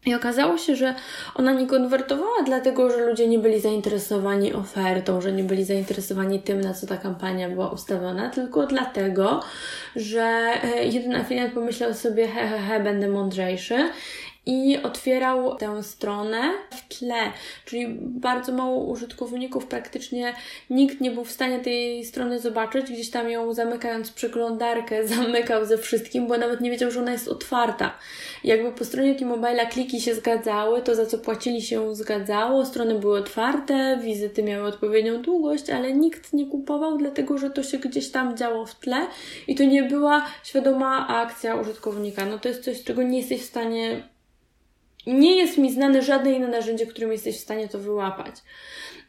[0.06, 0.94] I okazało się, że
[1.34, 6.60] ona nie konwertowała, dlatego że ludzie nie byli zainteresowani ofertą, że nie byli zainteresowani tym,
[6.60, 9.42] na co ta kampania była ustawiona, tylko dlatego,
[9.96, 10.22] że
[10.62, 13.90] e, jeden afiliat pomyślał sobie, he, he, he, będę mądrzejszy
[14.46, 17.32] i otwierał tę stronę w tle,
[17.64, 20.34] czyli bardzo mało użytkowników, praktycznie
[20.70, 25.78] nikt nie był w stanie tej strony zobaczyć, gdzieś tam ją zamykając przeglądarkę, zamykał ze
[25.78, 27.94] wszystkim, bo nawet nie wiedział, że ona jest otwarta.
[28.44, 33.18] Jakby po stronie T-Mobile'a kliki się zgadzały, to za co płacili się zgadzało, strony były
[33.18, 38.36] otwarte, wizyty miały odpowiednią długość, ale nikt nie kupował, dlatego że to się gdzieś tam
[38.36, 39.06] działo w tle
[39.48, 42.26] i to nie była świadoma akcja użytkownika.
[42.26, 44.13] No to jest coś, czego nie jesteś w stanie
[45.06, 48.34] nie jest mi znane żadne inne narzędzie, którym jesteś w stanie to wyłapać.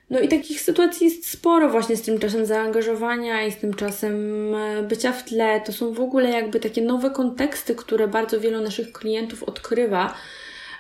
[0.10, 4.16] No i takich sytuacji jest sporo właśnie z tym czasem zaangażowania i z tym czasem
[4.56, 5.62] e, bycia w tle.
[5.62, 10.14] To są w ogóle jakby takie nowe konteksty, które bardzo wielu naszych klientów odkrywa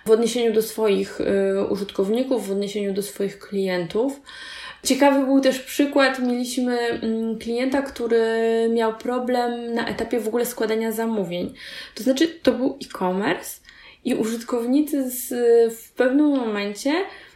[0.05, 1.25] w odniesieniu do swoich y,
[1.69, 4.21] użytkowników, w odniesieniu do swoich klientów.
[4.83, 6.19] Ciekawy był też przykład.
[6.19, 8.19] Mieliśmy mm, klienta, który
[8.73, 11.53] miał problem na etapie w ogóle składania zamówień.
[11.95, 13.64] To znaczy, to był e-commerce
[14.05, 15.33] i użytkownicy z,
[15.75, 16.93] w pewnym momencie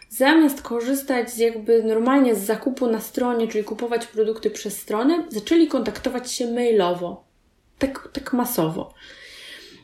[0.10, 6.32] zamiast korzystać jakby normalnie z zakupu na stronie, czyli kupować produkty przez stronę, zaczęli kontaktować
[6.32, 7.24] się mailowo.
[7.80, 8.94] Tak, tak masowo.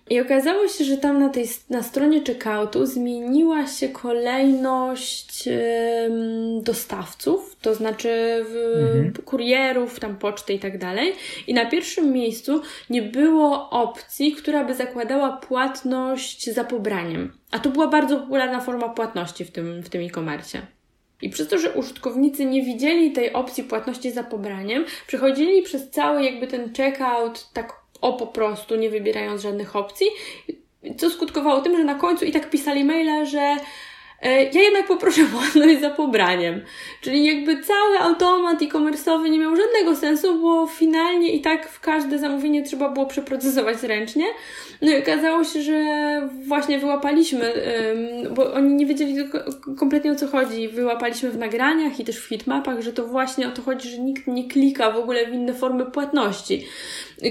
[0.09, 5.49] I okazało się, że tam na tej na stronie checkoutu zmieniła się kolejność
[6.61, 8.45] dostawców, to znaczy
[8.75, 9.13] mhm.
[9.25, 11.13] kurierów, tam poczty i tak dalej.
[11.47, 17.33] I na pierwszym miejscu nie było opcji, która by zakładała płatność za pobraniem.
[17.51, 20.61] A to była bardzo popularna forma płatności w tym, w tym e-commerce.
[21.21, 26.23] I przez to, że użytkownicy nie widzieli tej opcji płatności za pobraniem, przechodzili przez cały
[26.23, 30.07] jakby ten checkout tak o po prostu, nie wybierając żadnych opcji,
[30.97, 33.57] co skutkowało tym, że na końcu i tak pisali maile, że
[34.21, 36.61] ja jednak poproszę płatność za pobraniem.
[37.01, 42.19] Czyli jakby cały automat e-commerce'owy nie miał żadnego sensu, bo finalnie i tak w każde
[42.19, 44.25] zamówienie trzeba było przeprocesować ręcznie.
[44.81, 45.81] No i okazało się, że
[46.47, 47.53] właśnie wyłapaliśmy,
[48.35, 49.15] bo oni nie wiedzieli
[49.79, 50.67] kompletnie o co chodzi.
[50.67, 54.27] Wyłapaliśmy w nagraniach i też w hitmapach, że to właśnie o to chodzi, że nikt
[54.27, 56.65] nie klika w ogóle w inne formy płatności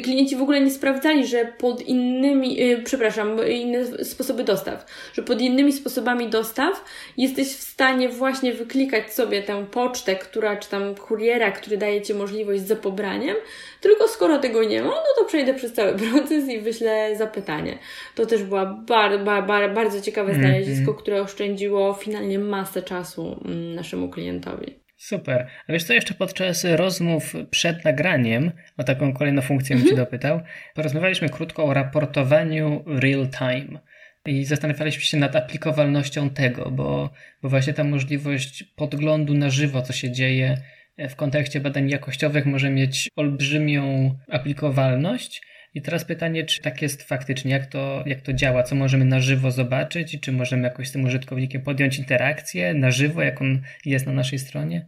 [0.03, 5.41] klienci w ogóle nie sprawdzali, że pod innymi, yy, przepraszam, inne sposoby dostaw, że pod
[5.41, 6.74] innymi sposobami dostaw
[7.16, 12.14] jesteś w stanie właśnie wyklikać sobie tę pocztę, która, czy tam kuriera, który daje Ci
[12.14, 13.37] możliwość za pobraniem,
[13.81, 17.79] tylko skoro tego nie ma, no to przejdę przez cały proces i wyślę zapytanie.
[18.14, 20.49] To też była bar, bar, bar, bardzo ciekawe mhm.
[20.49, 24.85] znalezisko, które oszczędziło finalnie masę czasu mm, naszemu klientowi.
[24.97, 25.47] Super.
[25.68, 30.07] A wiesz co, jeszcze podczas rozmów przed nagraniem, o taką kolejną funkcję bym Cię mhm.
[30.07, 30.41] dopytał,
[30.75, 33.81] porozmawialiśmy krótko o raportowaniu real time.
[34.27, 37.11] I zastanawialiśmy się nad aplikowalnością tego, bo,
[37.43, 40.57] bo właśnie ta możliwość podglądu na żywo, co się dzieje
[40.99, 45.43] w kontekście badań jakościowych, może mieć olbrzymią aplikowalność.
[45.75, 49.20] I teraz pytanie, czy tak jest faktycznie, jak to, jak to działa, co możemy na
[49.20, 53.62] żywo zobaczyć i czy możemy jakoś z tym użytkownikiem podjąć interakcję na żywo, jak on
[53.85, 54.87] jest na naszej stronie?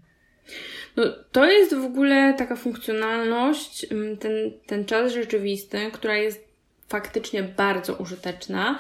[0.97, 4.33] No, to jest w ogóle taka funkcjonalność, mm, ten,
[4.67, 6.49] ten czas rzeczywisty, która jest
[6.89, 8.79] faktycznie bardzo użyteczna.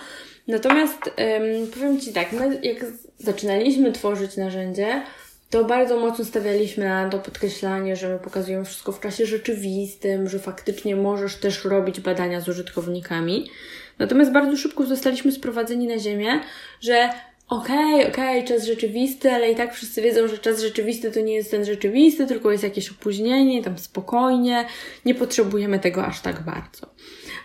[0.48, 2.84] Natomiast um, powiem Ci tak, my jak
[3.18, 5.02] zaczynaliśmy tworzyć narzędzie,
[5.50, 10.38] to bardzo mocno stawialiśmy na to podkreślanie, że my pokazujemy wszystko w czasie rzeczywistym, że
[10.38, 13.50] faktycznie możesz też robić badania z użytkownikami.
[13.98, 16.40] Natomiast bardzo szybko zostaliśmy sprowadzeni na ziemię,
[16.80, 17.10] że
[17.48, 21.20] okej, okay, okej, okay, czas rzeczywisty, ale i tak wszyscy wiedzą, że czas rzeczywisty to
[21.20, 24.64] nie jest ten rzeczywisty, tylko jest jakieś opóźnienie, tam spokojnie,
[25.04, 26.86] nie potrzebujemy tego aż tak bardzo.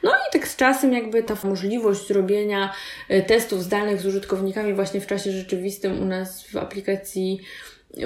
[0.03, 2.73] No i tak z czasem jakby ta możliwość zrobienia
[3.09, 7.39] e, testów zdalnych z użytkownikami właśnie w czasie rzeczywistym u nas w aplikacji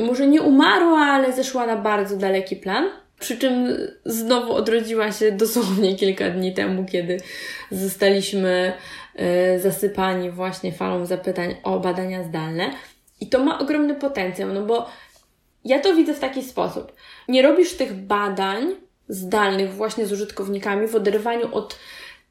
[0.02, 2.90] może nie umarła, ale zeszła na bardzo daleki plan.
[3.20, 3.68] Przy czym
[4.06, 7.18] znowu odrodziła się dosłownie kilka dni temu, kiedy
[7.72, 8.74] zostaliśmy
[9.56, 12.72] y, zasypani właśnie falą zapytań o badania zdalne.
[13.22, 14.90] I to ma ogromny potencjał, no bo
[15.66, 16.94] ja to widzę w taki sposób.
[17.28, 18.76] Nie robisz tych badań
[19.10, 21.78] zdalnych właśnie z użytkownikami w oderwaniu od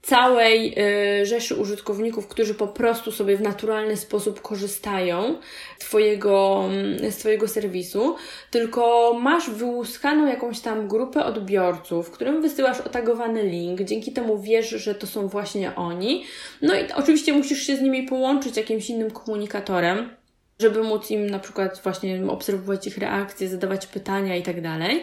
[0.05, 0.75] całej
[1.23, 5.37] y, rzeszy użytkowników, którzy po prostu sobie w naturalny sposób korzystają
[5.79, 8.17] twojego, mm, z Twojego serwisu,
[8.51, 14.95] tylko masz wyłuskaną jakąś tam grupę odbiorców, którym wysyłasz otagowany link, dzięki temu wiesz, że
[14.95, 16.25] to są właśnie oni.
[16.63, 20.11] No i oczywiście musisz się z nimi połączyć jakimś innym komunikatorem,
[20.59, 25.03] żeby móc im na przykład właśnie obserwować ich reakcje, zadawać pytania i tak dalej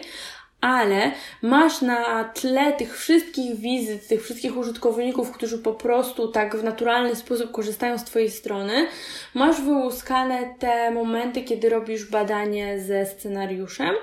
[0.62, 6.64] ale masz na tle tych wszystkich wizyt, tych wszystkich użytkowników, którzy po prostu tak w
[6.64, 8.86] naturalny sposób korzystają z Twojej strony,
[9.34, 13.94] masz wyłuskane te momenty, kiedy robisz badanie ze scenariuszem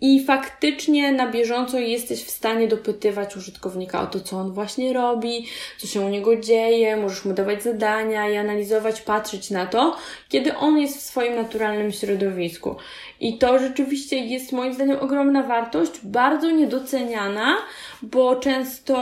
[0.00, 5.46] i faktycznie na bieżąco jesteś w stanie dopytywać użytkownika o to, co on właśnie robi,
[5.78, 9.96] co się u niego dzieje, możesz mu dawać zadania i analizować, patrzeć na to,
[10.28, 12.76] kiedy on jest w swoim naturalnym środowisku.
[13.20, 17.56] I to rzeczywiście jest moim zdaniem ogromna wartość, bardzo niedoceniana,
[18.02, 18.96] bo często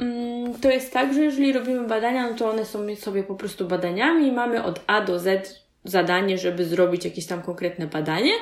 [0.00, 3.68] mm, to jest tak, że jeżeli robimy badania, no to one są sobie po prostu
[3.68, 8.32] badaniami i mamy od A do Z zadanie, żeby zrobić jakieś tam konkretne badanie,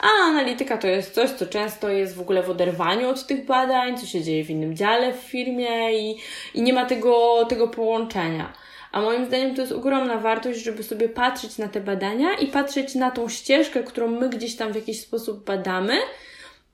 [0.00, 3.98] a analityka to jest coś, co często jest w ogóle w oderwaniu od tych badań,
[3.98, 6.16] co się dzieje w innym dziale w firmie i,
[6.54, 8.52] i nie ma tego, tego połączenia.
[8.92, 12.94] A moim zdaniem to jest ogromna wartość, żeby sobie patrzeć na te badania i patrzeć
[12.94, 15.94] na tą ścieżkę, którą my gdzieś tam w jakiś sposób badamy,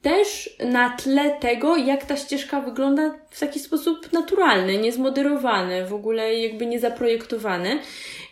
[0.03, 6.34] też na tle tego, jak ta ścieżka wygląda w taki sposób naturalny, niezmoderowany, w ogóle
[6.34, 7.78] jakby niezaprojektowany,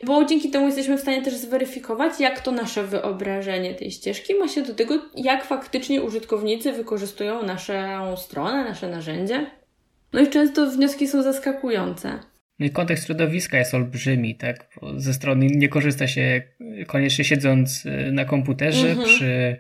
[0.05, 4.49] bo dzięki temu jesteśmy w stanie też zweryfikować, jak to nasze wyobrażenie tej ścieżki ma
[4.49, 9.47] się do tego, jak faktycznie użytkownicy wykorzystują naszą stronę, nasze narzędzie.
[10.13, 12.19] No i często wnioski są zaskakujące.
[12.59, 14.69] No i kontekst środowiska jest olbrzymi, tak?
[14.81, 16.43] Bo ze strony nie korzysta się
[16.87, 19.09] koniecznie siedząc y, na komputerze mhm.
[19.09, 19.57] przy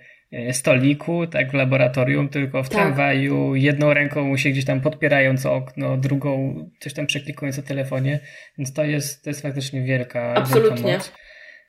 [0.52, 2.78] stoliku, tak w laboratorium, tylko w tak.
[2.78, 8.20] tramwaju, jedną ręką się gdzieś tam podpierając okno, drugą coś tam przeklikując o telefonie,
[8.58, 10.76] więc to jest, to jest faktycznie wielka, Absolutnie.
[10.76, 11.12] wielka moc.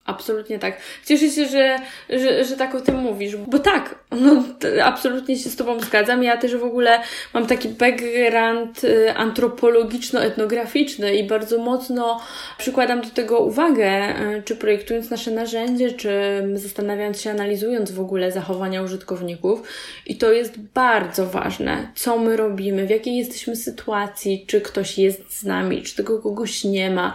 [0.06, 0.78] Absolutnie tak.
[1.06, 1.78] Cieszę się, że,
[2.10, 4.44] że, że tak o tym mówisz, bo tak, no
[4.84, 6.24] absolutnie się z Tobą zgadzam.
[6.24, 7.00] Ja też w ogóle
[7.34, 12.22] mam taki background y, antropologiczno-etnograficzny i bardzo mocno
[12.58, 16.12] przykładam do tego uwagę, y, czy projektując nasze narzędzie, czy
[16.54, 19.64] zastanawiając się, analizując w ogóle zachowania użytkowników.
[20.06, 25.40] I to jest bardzo ważne, co my robimy, w jakiej jesteśmy sytuacji, czy ktoś jest
[25.40, 27.14] z nami, czy tego kogoś nie ma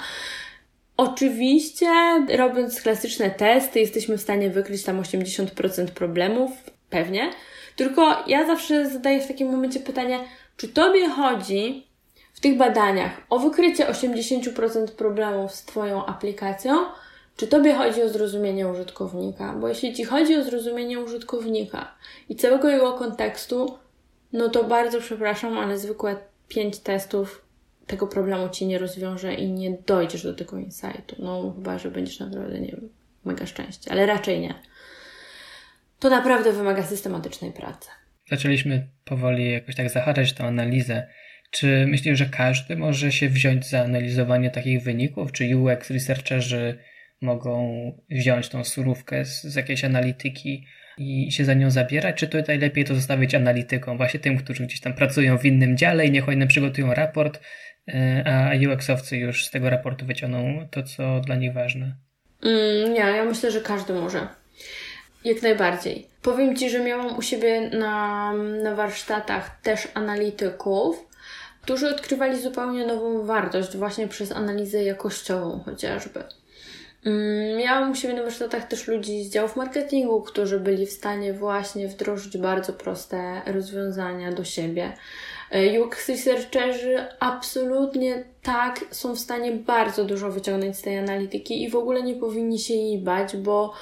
[0.97, 1.89] Oczywiście,
[2.37, 6.51] robiąc klasyczne testy, jesteśmy w stanie wykryć tam 80% problemów,
[6.91, 7.31] pewnie.
[7.77, 10.21] Tylko ja zawsze zadaję w takim momencie pytanie,
[10.57, 11.87] czy Tobie chodzi
[12.35, 16.75] w tych badaniach o wykrycie 80% problemów z Twoją aplikacją,
[17.37, 19.53] czy Tobie chodzi o zrozumienie użytkownika?
[19.53, 21.95] Bo jeśli Ci chodzi o zrozumienie użytkownika
[22.29, 23.79] i całego jego kontekstu,
[24.33, 26.17] no to bardzo przepraszam, ale zwykłe
[26.49, 27.46] 5 testów
[27.87, 31.17] tego problemu ci nie rozwiąże i nie dojdziesz do tego insightu.
[31.19, 32.89] No, chyba, że będziesz naprawdę, nie wiem,
[33.25, 34.55] mega szczęście, ale raczej nie.
[35.99, 37.89] To naprawdę wymaga systematycznej pracy.
[38.31, 41.07] Zaczęliśmy powoli jakoś tak zahaczać tę analizę.
[41.51, 45.33] Czy myślisz, że każdy może się wziąć za analizowanie takich wyników?
[45.33, 46.79] Czy UX researcherzy
[47.21, 50.67] mogą wziąć tą surówkę z, z jakiejś analityki
[50.99, 54.81] i się za nią zabierać, czy tutaj lepiej to zostawić analitykom, właśnie tym, którzy gdzieś
[54.81, 57.41] tam pracują w innym dziale i niech oni przygotują raport,
[58.25, 61.95] a UX-owcy już z tego raportu wyciągną to, co dla nich ważne.
[62.43, 64.29] Mm, nie, ja myślę, że każdy może.
[65.25, 66.07] Jak najbardziej.
[66.23, 68.33] Powiem Ci, że miałam u siebie na,
[68.63, 71.07] na warsztatach też analityków,
[71.63, 76.25] którzy odkrywali zupełnie nową wartość właśnie przez analizę jakościową chociażby.
[77.05, 81.33] Mm, miałam u siebie na warsztatach też ludzi z działów marketingu, którzy byli w stanie
[81.33, 84.93] właśnie wdrożyć bardzo proste rozwiązania do siebie.
[85.51, 91.71] E, UX researcherzy absolutnie tak są w stanie bardzo dużo wyciągnąć z tej analityki i
[91.71, 93.73] w ogóle nie powinni się jej bać, bo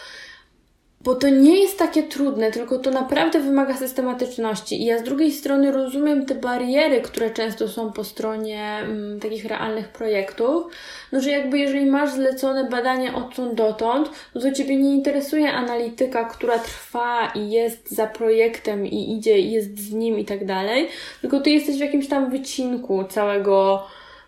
[1.05, 4.82] bo to nie jest takie trudne, tylko to naprawdę wymaga systematyczności.
[4.82, 9.44] I ja z drugiej strony rozumiem te bariery, które często są po stronie mm, takich
[9.44, 10.64] realnych projektów,
[11.12, 16.24] no że jakby jeżeli masz zlecone badanie odtąd dotąd, no to Ciebie nie interesuje analityka,
[16.24, 20.88] która trwa i jest za projektem i idzie i jest z nim i tak dalej,
[21.20, 23.86] tylko Ty jesteś w jakimś tam wycinku całego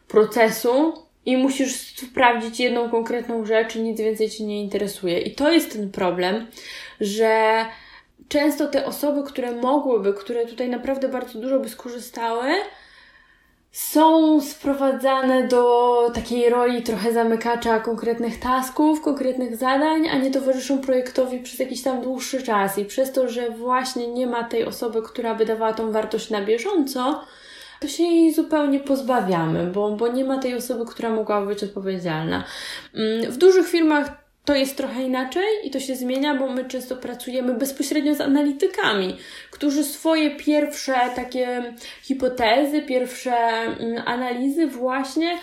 [0.09, 5.21] procesu, i musisz sprawdzić jedną konkretną rzecz i nic więcej Cię nie interesuje.
[5.21, 6.47] I to jest ten problem,
[7.01, 7.65] że
[8.29, 12.51] często te osoby, które mogłyby, które tutaj naprawdę bardzo dużo by skorzystały,
[13.73, 21.39] są sprowadzane do takiej roli trochę zamykacza konkretnych tasków, konkretnych zadań, a nie towarzyszą projektowi
[21.41, 22.79] przez jakiś tam dłuższy czas.
[22.79, 26.43] I przez to, że właśnie nie ma tej osoby, która by dawała tą wartość na
[26.43, 27.25] bieżąco,
[27.81, 32.45] to się jej zupełnie pozbawiamy, bo, bo nie ma tej osoby, która mogłaby być odpowiedzialna.
[32.95, 36.97] Mm, w dużych firmach to jest trochę inaczej i to się zmienia, bo my często
[36.97, 39.17] pracujemy bezpośrednio z analitykami,
[39.51, 45.39] którzy swoje pierwsze takie hipotezy, pierwsze mm, analizy właśnie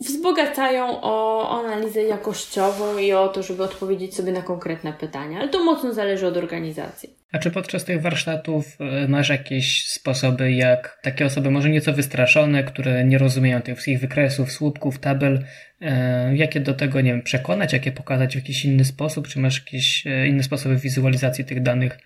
[0.00, 5.64] wzbogacają o analizę jakościową i o to, żeby odpowiedzieć sobie na konkretne pytania, ale to
[5.64, 7.16] mocno zależy od organizacji.
[7.32, 12.64] A czy podczas tych warsztatów e, masz jakieś sposoby, jak takie osoby może nieco wystraszone,
[12.64, 15.44] które nie rozumieją tych wszystkich wykresów, słupków, tabel,
[15.80, 19.58] e, jakie do tego, nie wiem, przekonać, jakie pokazać w jakiś inny sposób, czy masz
[19.58, 21.98] jakieś e, inne sposoby wizualizacji tych danych,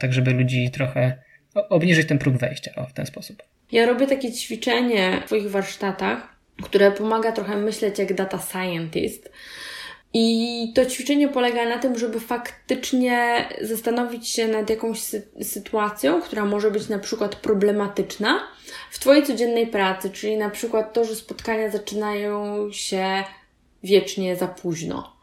[0.00, 1.22] tak żeby ludzi trochę
[1.54, 3.42] obniżyć ten próg wejścia o, w ten sposób?
[3.72, 6.29] Ja robię takie ćwiczenie w swoich warsztatach,
[6.62, 9.30] które pomaga trochę myśleć jak data scientist.
[10.12, 16.44] I to ćwiczenie polega na tym, żeby faktycznie zastanowić się nad jakąś sy sytuacją, która
[16.44, 18.40] może być na przykład problematyczna
[18.90, 23.24] w Twojej codziennej pracy, czyli na przykład to, że spotkania zaczynają się
[23.82, 25.19] wiecznie za późno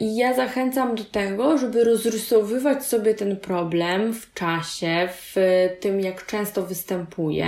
[0.00, 5.36] i ja zachęcam do tego, żeby rozrysowywać sobie ten problem w czasie, w
[5.80, 7.46] tym, jak często występuje,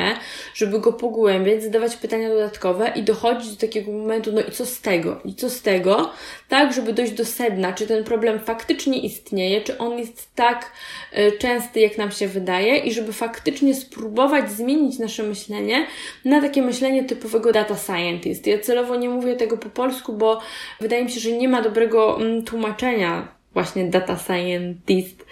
[0.55, 4.80] żeby go pogłębiać, zadawać pytania dodatkowe i dochodzić do takiego momentu, no i co z
[4.80, 5.20] tego?
[5.24, 6.11] I co z tego?
[6.49, 10.72] Tak, żeby dojść do sedna, czy ten problem faktycznie istnieje, czy on jest tak
[11.18, 15.86] y, częsty, jak nam się wydaje, i żeby faktycznie spróbować zmienić nasze myślenie
[16.24, 18.47] na takie myślenie typowego data scientist.
[18.47, 20.40] Ja celowo nie mówię tego po polsku, bo
[20.80, 25.26] wydaje mi się, że nie ma dobrego mm, tłumaczenia właśnie data scientist.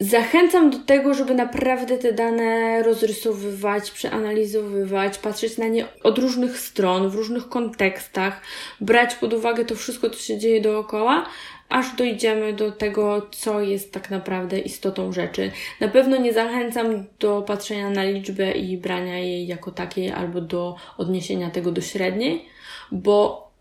[0.00, 7.10] Zachęcam do tego, żeby naprawdę te dane rozrysowywać, przeanalizowywać, patrzeć na nie od różnych stron,
[7.10, 8.40] w różnych kontekstach,
[8.80, 11.26] brać pod uwagę to wszystko, co się dzieje dookoła,
[11.68, 15.50] aż dojdziemy do tego, co jest tak naprawdę istotą rzeczy.
[15.80, 20.76] Na pewno nie zachęcam do patrzenia na liczbę i brania jej jako takiej, albo do
[20.98, 22.44] odniesienia tego do średniej,
[22.90, 23.51] bo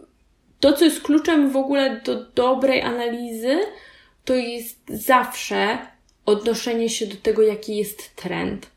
[0.62, 3.60] to, co jest kluczem w ogóle do dobrej analizy,
[4.26, 5.78] to jest zawsze
[6.26, 8.70] odnoszenie się do tego, jaki jest trend,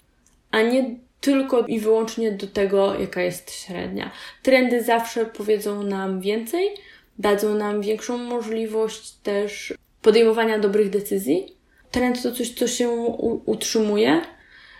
[0.51, 4.11] a nie tylko i wyłącznie do tego, jaka jest średnia.
[4.43, 6.68] Trendy zawsze powiedzą nam więcej,
[7.18, 11.57] dadzą nam większą możliwość też podejmowania dobrych decyzji.
[11.91, 12.91] Trend to coś, co się
[13.47, 14.20] utrzymuje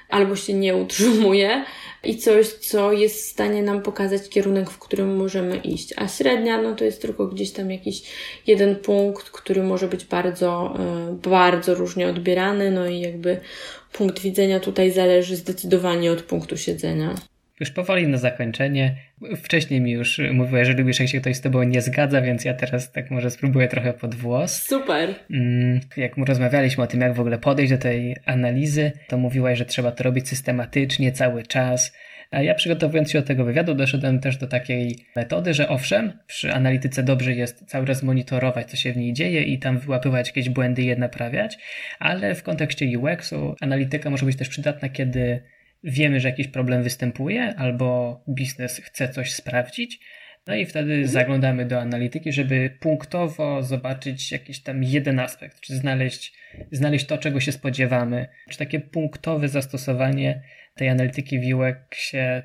[0.09, 1.64] albo się nie utrzymuje,
[2.05, 5.94] i coś, co jest w stanie nam pokazać kierunek, w którym możemy iść.
[5.96, 8.02] A średnia, no to jest tylko gdzieś tam jakiś
[8.46, 13.40] jeden punkt, który może być bardzo, e, bardzo różnie odbierany, no i jakby
[13.92, 17.14] punkt widzenia tutaj zależy zdecydowanie od punktu siedzenia.
[17.61, 18.96] Już powoli na zakończenie.
[19.37, 22.55] Wcześniej mi już mówiłeś, że lubisz, jak się ktoś z tobą nie zgadza, więc ja
[22.55, 24.62] teraz tak może spróbuję trochę pod włos.
[24.62, 25.15] Super.
[25.31, 29.65] Mm, jak rozmawialiśmy o tym, jak w ogóle podejść do tej analizy, to mówiłaś, że
[29.65, 31.93] trzeba to robić systematycznie, cały czas.
[32.31, 36.53] A ja przygotowując się do tego wywiadu, doszedłem też do takiej metody, że owszem, przy
[36.53, 40.49] analityce dobrze jest cały czas monitorować, co się w niej dzieje i tam wyłapywać jakieś
[40.49, 41.59] błędy i je naprawiać,
[41.99, 45.43] ale w kontekście UX-u analityka może być też przydatna, kiedy
[45.85, 50.01] wiemy, że jakiś problem występuje, albo biznes chce coś sprawdzić.
[50.47, 51.09] No i wtedy mhm.
[51.09, 56.32] zaglądamy do analityki, żeby punktowo zobaczyć jakiś tam jeden aspekt, czy znaleźć,
[56.72, 60.43] znaleźć to, czego się spodziewamy, czy takie punktowe zastosowanie
[60.74, 62.43] tej analityki w UX-ie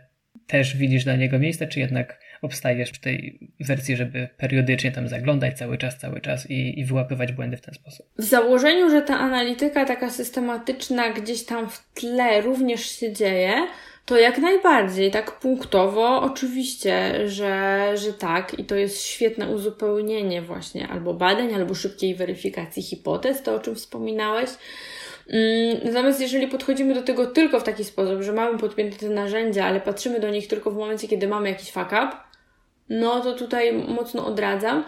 [0.47, 5.57] też widzisz dla niego miejsce, czy jednak obstajesz w tej wersji, żeby periodycznie tam zaglądać
[5.57, 8.05] cały czas, cały czas i, i wyłapywać błędy w ten sposób.
[8.17, 13.53] W założeniu, że ta analityka taka systematyczna gdzieś tam w tle również się dzieje,
[14.09, 20.87] to jak najbardziej, tak punktowo, oczywiście, że, że tak, i to jest świetne uzupełnienie właśnie
[20.87, 24.49] albo badań, albo szybkiej weryfikacji hipotez, to o czym wspominałeś.
[25.29, 29.65] Mm, natomiast jeżeli podchodzimy do tego tylko w taki sposób, że mamy podpięte te narzędzia,
[29.65, 32.11] ale patrzymy do nich tylko w momencie, kiedy mamy jakiś fuck up,
[32.89, 34.83] no to tutaj mocno odradzam.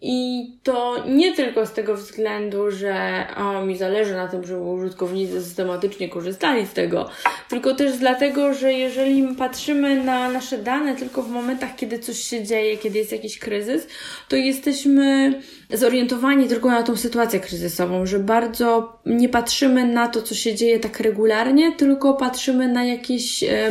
[0.00, 5.42] I to nie tylko z tego względu, że o, mi zależy na tym, żeby użytkownicy
[5.42, 7.08] systematycznie korzystali z tego,
[7.48, 12.44] tylko też dlatego, że jeżeli patrzymy na nasze dane tylko w momentach, kiedy coś się
[12.44, 13.86] dzieje, kiedy jest jakiś kryzys,
[14.28, 15.34] to jesteśmy
[15.70, 20.80] zorientowani tylko na tą sytuację kryzysową, że bardzo nie patrzymy na to, co się dzieje
[20.80, 23.70] tak regularnie, tylko patrzymy na jakieś e,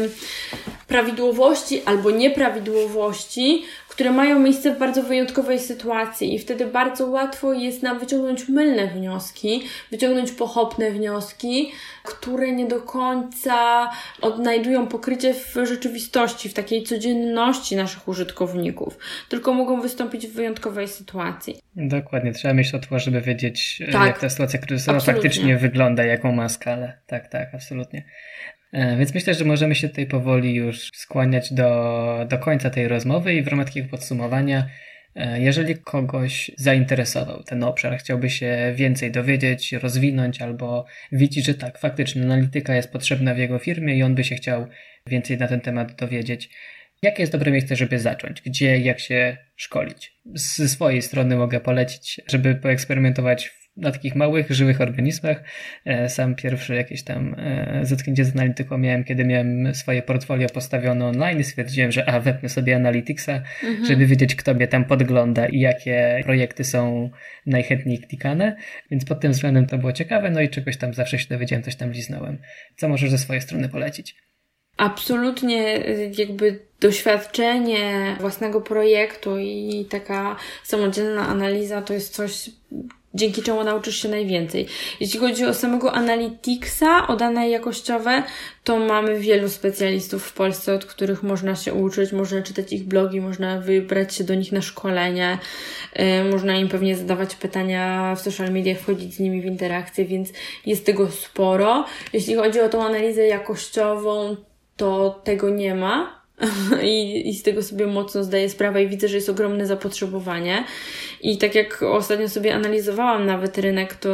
[0.88, 3.64] prawidłowości albo nieprawidłowości,
[3.96, 8.88] które mają miejsce w bardzo wyjątkowej sytuacji i wtedy bardzo łatwo jest nam wyciągnąć mylne
[8.88, 11.72] wnioski, wyciągnąć pochopne wnioski,
[12.04, 13.90] które nie do końca
[14.22, 18.98] odnajdują pokrycie w rzeczywistości, w takiej codzienności naszych użytkowników,
[19.30, 21.56] tylko mogą wystąpić w wyjątkowej sytuacji.
[21.76, 25.24] Dokładnie, trzeba mieć to tło, żeby wiedzieć, tak, jak ta sytuacja kryzysowa absolutnie.
[25.24, 26.98] faktycznie wygląda, jaką ma skalę.
[27.08, 28.04] Tak, tak, absolutnie.
[28.76, 33.34] E, więc myślę, że możemy się tutaj powoli już skłaniać do, do końca tej rozmowy
[33.34, 34.70] i w ramach takiego podsumowania,
[35.16, 41.78] e, jeżeli kogoś zainteresował ten obszar, chciałby się więcej dowiedzieć, rozwinąć albo widzi, że tak,
[41.78, 44.68] faktycznie analityka jest potrzebna w jego firmie i on by się chciał
[45.08, 46.50] więcej na ten temat dowiedzieć.
[47.02, 48.42] Jakie jest dobre miejsce, żeby zacząć?
[48.42, 50.14] Gdzie, jak się szkolić?
[50.34, 55.44] Z swojej strony mogę polecić, żeby poeksperymentować na takich małych, żywych organizmach.
[55.86, 61.06] E, sam pierwszy jakieś tam e, zetknięcie z analityką miałem, kiedy miałem swoje portfolio postawione
[61.06, 63.86] online i stwierdziłem, że a, wepnę sobie Analyticsa, mhm.
[63.86, 67.10] żeby wiedzieć, kto mnie tam podgląda i jakie projekty są
[67.46, 68.56] najchętniej klikane,
[68.92, 71.76] więc pod tym względem to było ciekawe, no i czegoś tam zawsze się dowiedziałem, coś
[71.76, 72.38] tam liznąłem.
[72.76, 74.16] Co możesz ze swojej strony polecić?
[74.78, 75.80] Absolutnie
[76.18, 82.50] jakby doświadczenie własnego projektu i taka samodzielna analiza to jest coś,
[83.16, 84.68] dzięki czemu nauczysz się najwięcej.
[85.00, 88.24] Jeśli chodzi o samego Analyticsa, o dane jakościowe,
[88.64, 93.22] to mamy wielu specjalistów w Polsce, od których można się uczyć, można czytać ich blogi,
[93.22, 95.38] można wybrać się do nich na szkolenie,
[95.96, 100.30] yy, można im pewnie zadawać pytania w social mediach, wchodzić z nimi w interakcję, więc
[100.66, 101.86] jest tego sporo.
[102.14, 104.36] Jeśli chodzi o tą analizę jakościową,
[104.78, 106.25] to tego nie ma.
[106.84, 110.64] I, I z tego sobie mocno zdaję sprawę i widzę, że jest ogromne zapotrzebowanie.
[111.22, 114.10] I tak jak ostatnio sobie analizowałam nawet rynek, to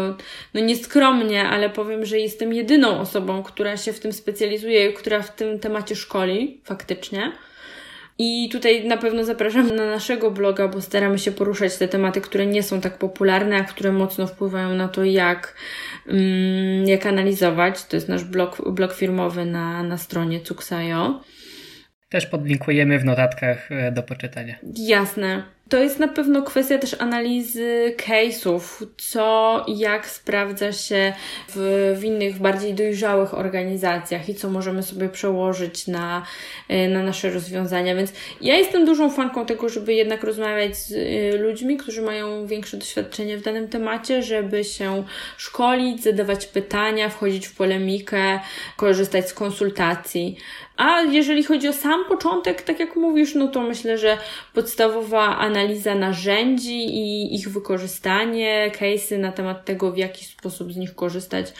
[0.53, 5.36] no nieskromnie, ale powiem, że jestem jedyną osobą, która się w tym specjalizuje, która w
[5.36, 7.32] tym temacie szkoli faktycznie.
[8.17, 12.45] I tutaj na pewno zapraszam na naszego bloga, bo staramy się poruszać te tematy, które
[12.45, 15.55] nie są tak popularne, a które mocno wpływają na to, jak,
[16.07, 17.86] mm, jak analizować.
[17.86, 21.22] To jest nasz blog, blog firmowy na, na stronie Cuksajo.
[22.12, 24.55] Też podlinkujemy w notatkach e, do poczytania.
[24.78, 25.43] Jasne.
[25.70, 31.14] To jest na pewno kwestia też analizy case'ów, co jak sprawdza się
[31.49, 36.26] w, w innych, bardziej dojrzałych organizacjach i co możemy sobie przełożyć na,
[36.70, 37.95] e, na nasze rozwiązania.
[37.95, 42.78] Więc ja jestem dużą fanką tego, żeby jednak rozmawiać z e, ludźmi, którzy mają większe
[42.78, 45.03] doświadczenie w danym temacie, żeby się
[45.38, 48.39] szkolić, zadawać pytania, wchodzić w polemikę,
[48.78, 50.38] korzystać z konsultacji.
[50.82, 54.17] A jeżeli chodzi o sam początek, tak jak mówisz, no to myślę, że
[54.53, 60.95] podstawowa analiza narzędzi i ich wykorzystanie, case'y na temat tego, w jaki sposób z nich
[60.95, 61.53] korzystać,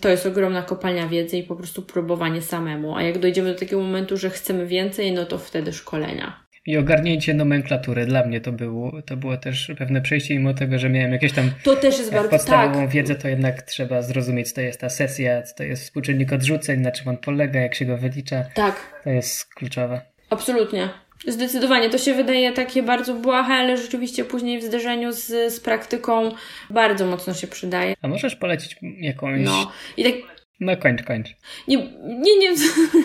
[0.00, 2.96] to jest ogromna kopalnia wiedzy i po prostu próbowanie samemu.
[2.96, 7.34] A jak dojdziemy do takiego momentu, że chcemy więcej, no to wtedy szkolenia i ogarnięcie
[7.34, 8.06] nomenklatury.
[8.06, 11.50] Dla mnie to było, to było też pewne przejście, mimo tego, że miałem jakieś tam
[11.62, 12.90] to też jest bardzo, podstawową tak.
[12.90, 16.80] wiedzę, to jednak trzeba zrozumieć, co to jest ta sesja, co to jest współczynnik odrzuceń,
[16.80, 18.44] na czym on polega, jak się go wylicza.
[18.54, 19.00] Tak.
[19.04, 20.00] To jest kluczowe.
[20.30, 20.88] Absolutnie.
[21.28, 21.90] Zdecydowanie.
[21.90, 26.30] To się wydaje takie bardzo błahe, ale rzeczywiście później w zderzeniu z, z praktyką
[26.70, 27.94] bardzo mocno się przydaje.
[28.02, 29.40] A możesz polecić jakąś...
[29.44, 29.72] No.
[29.96, 31.28] I tak no kończ, kończ.
[31.68, 32.50] Nie, nie, nie,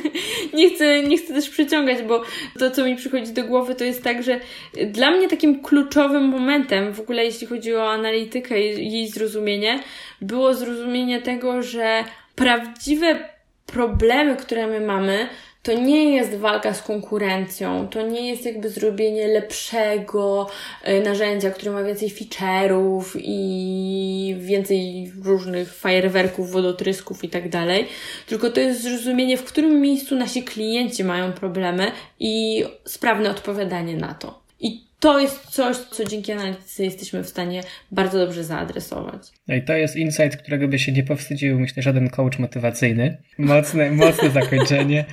[0.53, 2.23] nie, chcę, nie chcę też przyciągać, bo
[2.59, 4.39] to, co mi przychodzi do głowy, to jest tak, że
[4.87, 9.83] dla mnie takim kluczowym momentem, w ogóle jeśli chodzi o analitykę i jej zrozumienie,
[10.21, 12.03] było zrozumienie tego, że
[12.35, 13.29] prawdziwe
[13.65, 15.27] problemy, które my mamy,
[15.63, 20.47] to nie jest walka z konkurencją, to nie jest jakby zrobienie lepszego
[20.83, 27.87] e, narzędzia, które ma więcej feature'ów i więcej różnych fajerwerków, wodotrysków i tak dalej,
[28.27, 34.13] tylko to jest zrozumienie, w którym miejscu nasi klienci mają problemy i sprawne odpowiadanie na
[34.13, 34.43] to.
[34.59, 39.21] I to jest coś, co dzięki analityce jesteśmy w stanie bardzo dobrze zaadresować.
[39.47, 43.17] No i to jest insight, którego by się nie powstydził, myślę, żaden coach motywacyjny.
[43.37, 45.05] Mocne, mocne zakończenie.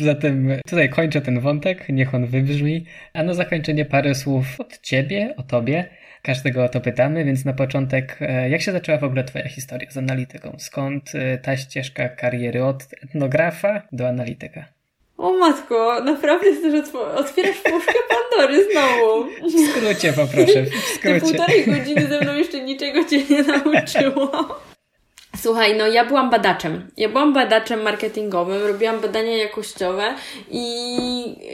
[0.00, 2.84] Zatem tutaj kończę ten wątek, niech on wybrzmi.
[3.12, 5.88] A na zakończenie parę słów od Ciebie, o Tobie.
[6.22, 9.90] Każdego o to pytamy, więc na początek, e, jak się zaczęła w ogóle Twoja historia
[9.90, 10.56] z analityką?
[10.58, 14.75] Skąd e, ta ścieżka kariery od etnografa do analityka?
[15.18, 19.24] O matko, naprawdę chcesz otwierasz puszkę Pandory znowu.
[19.24, 21.20] W skrócie poproszę, w skrócie.
[21.20, 24.30] Te półtorej godziny ze mną jeszcze niczego Cię nie nauczyło.
[25.42, 26.90] Słuchaj, no ja byłam badaczem.
[26.96, 30.14] Ja byłam badaczem marketingowym, robiłam badania jakościowe
[30.50, 30.96] i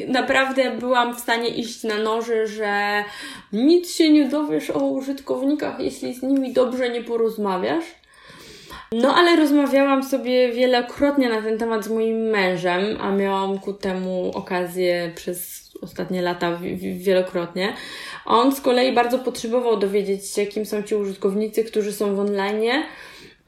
[0.09, 3.05] naprawdę byłam w stanie iść na noży, że
[3.53, 7.85] nic się nie dowiesz o użytkownikach, jeśli z nimi dobrze nie porozmawiasz.
[8.93, 14.30] No, ale rozmawiałam sobie wielokrotnie na ten temat z moim mężem, a miałam ku temu
[14.34, 16.59] okazję przez ostatnie lata
[16.97, 17.74] wielokrotnie.
[18.26, 22.82] On z kolei bardzo potrzebował dowiedzieć się, kim są ci użytkownicy, którzy są w online,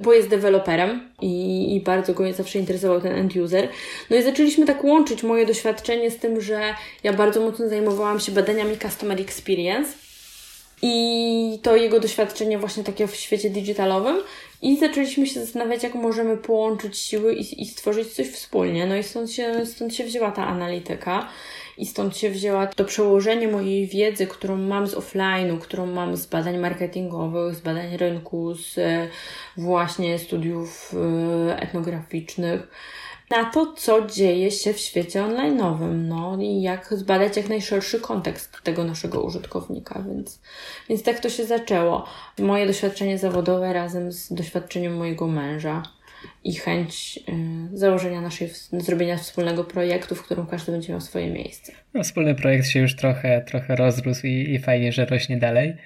[0.01, 3.69] bo jest deweloperem i, i bardzo go zawsze interesował ten end user.
[4.11, 8.33] No i zaczęliśmy tak łączyć moje doświadczenie z tym, że ja bardzo mocno zajmowałam się
[8.33, 9.93] badaniami customer experience
[10.83, 14.17] i to jego doświadczenie właśnie takie w świecie digitalowym
[14.65, 18.87] i zaczęliśmy się zastanawiać, jak możemy połączyć siły i, i stworzyć coś wspólnie.
[18.87, 21.29] No i stąd się, stąd się wzięła ta analityka.
[21.79, 26.27] I stąd się wzięła to przełożenie mojej wiedzy, którą mam z offline'u, którą mam z
[26.27, 29.09] badań marketingowych, z badań rynku, z e,
[29.57, 30.95] właśnie studiów
[31.51, 32.69] e, etnograficznych,
[33.31, 38.63] na to, co dzieje się w świecie online'owym, no i jak zbadać jak najszerszy kontekst
[38.63, 40.41] tego naszego użytkownika, więc,
[40.89, 42.07] więc tak to się zaczęło.
[42.39, 45.83] Moje doświadczenie zawodowe razem z doświadczeniem mojego męża
[46.45, 47.19] i chęć
[47.73, 51.73] y, założenia naszej, zrobienia wspólnego projektu, w którym każdy będzie miał swoje miejsce.
[51.95, 55.77] No, wspólny projekt się już trochę, trochę rozrósł i, i fajnie, że rośnie dalej.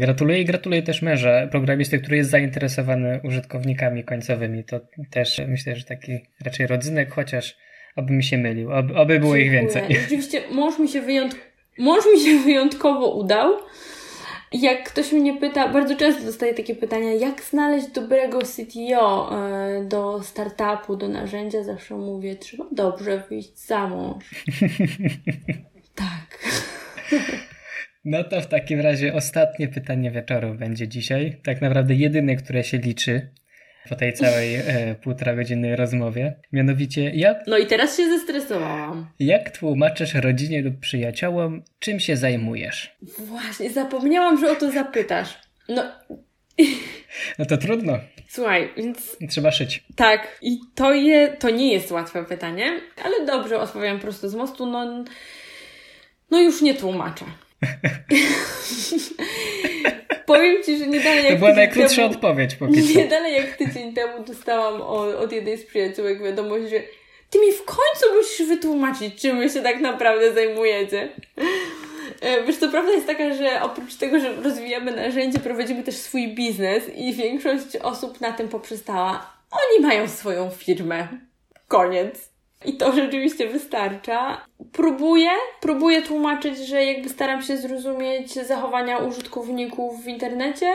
[0.00, 4.64] Gratuluję i gratuluję też męża, programisty, który jest zainteresowany użytkownikami końcowymi.
[4.64, 4.80] To
[5.10, 7.56] też myślę, że taki raczej rodzynek, chociaż
[7.96, 9.44] oby mi się mylił, oby, oby było Dziękuję.
[9.44, 9.82] ich więcej.
[10.02, 11.36] Rzeczywiście mąż mi się, wyjątk-
[11.78, 13.52] mąż mi się wyjątkowo udał.
[14.52, 20.22] Jak ktoś mnie pyta, bardzo często dostaję takie pytania, jak znaleźć dobrego CTO e, do
[20.22, 24.24] startupu, do narzędzia, zawsze mówię, trzeba dobrze wyjść za mąż.
[25.94, 26.38] tak.
[28.06, 31.40] No to w takim razie ostatnie pytanie wieczoru będzie dzisiaj.
[31.44, 33.30] Tak naprawdę jedyne, które się liczy
[33.88, 36.36] po tej całej e, półtora godzinnej rozmowie.
[36.52, 37.38] Mianowicie jak...
[37.46, 39.06] No i teraz się zestresowałam.
[39.18, 42.96] Jak tłumaczysz rodzinie lub przyjaciołom, czym się zajmujesz?
[43.18, 45.38] Właśnie, zapomniałam, że o to zapytasz.
[45.68, 45.82] No...
[47.38, 47.98] No to trudno.
[48.28, 49.16] Słuchaj, więc...
[49.28, 49.84] Trzeba szyć.
[49.96, 54.66] Tak, i to, je, to nie jest łatwe pytanie, ale dobrze odpowiem prosto z mostu.
[54.66, 55.04] No,
[56.30, 57.24] no już nie tłumaczę.
[60.26, 63.56] Powiem Ci, że nie dalej jak To była najkrótsza temu, odpowiedź po Nie dalej jak
[63.56, 66.76] tydzień temu dostałam od, od jednej z przyjaciółek wiadomość, że
[67.30, 71.08] Ty mi w końcu musisz wytłumaczyć, czym wy się tak naprawdę zajmujecie.
[72.20, 76.34] E, wiesz, to prawda jest taka, że oprócz tego, że rozwijamy narzędzie, prowadzimy też swój
[76.34, 79.30] biznes i większość osób na tym poprzestała.
[79.50, 81.08] Oni mają swoją firmę.
[81.68, 82.35] Koniec.
[82.64, 84.46] I to rzeczywiście wystarcza.
[84.72, 85.30] Próbuję,
[85.60, 90.72] próbuję tłumaczyć, że jakby staram się zrozumieć zachowania użytkowników w internecie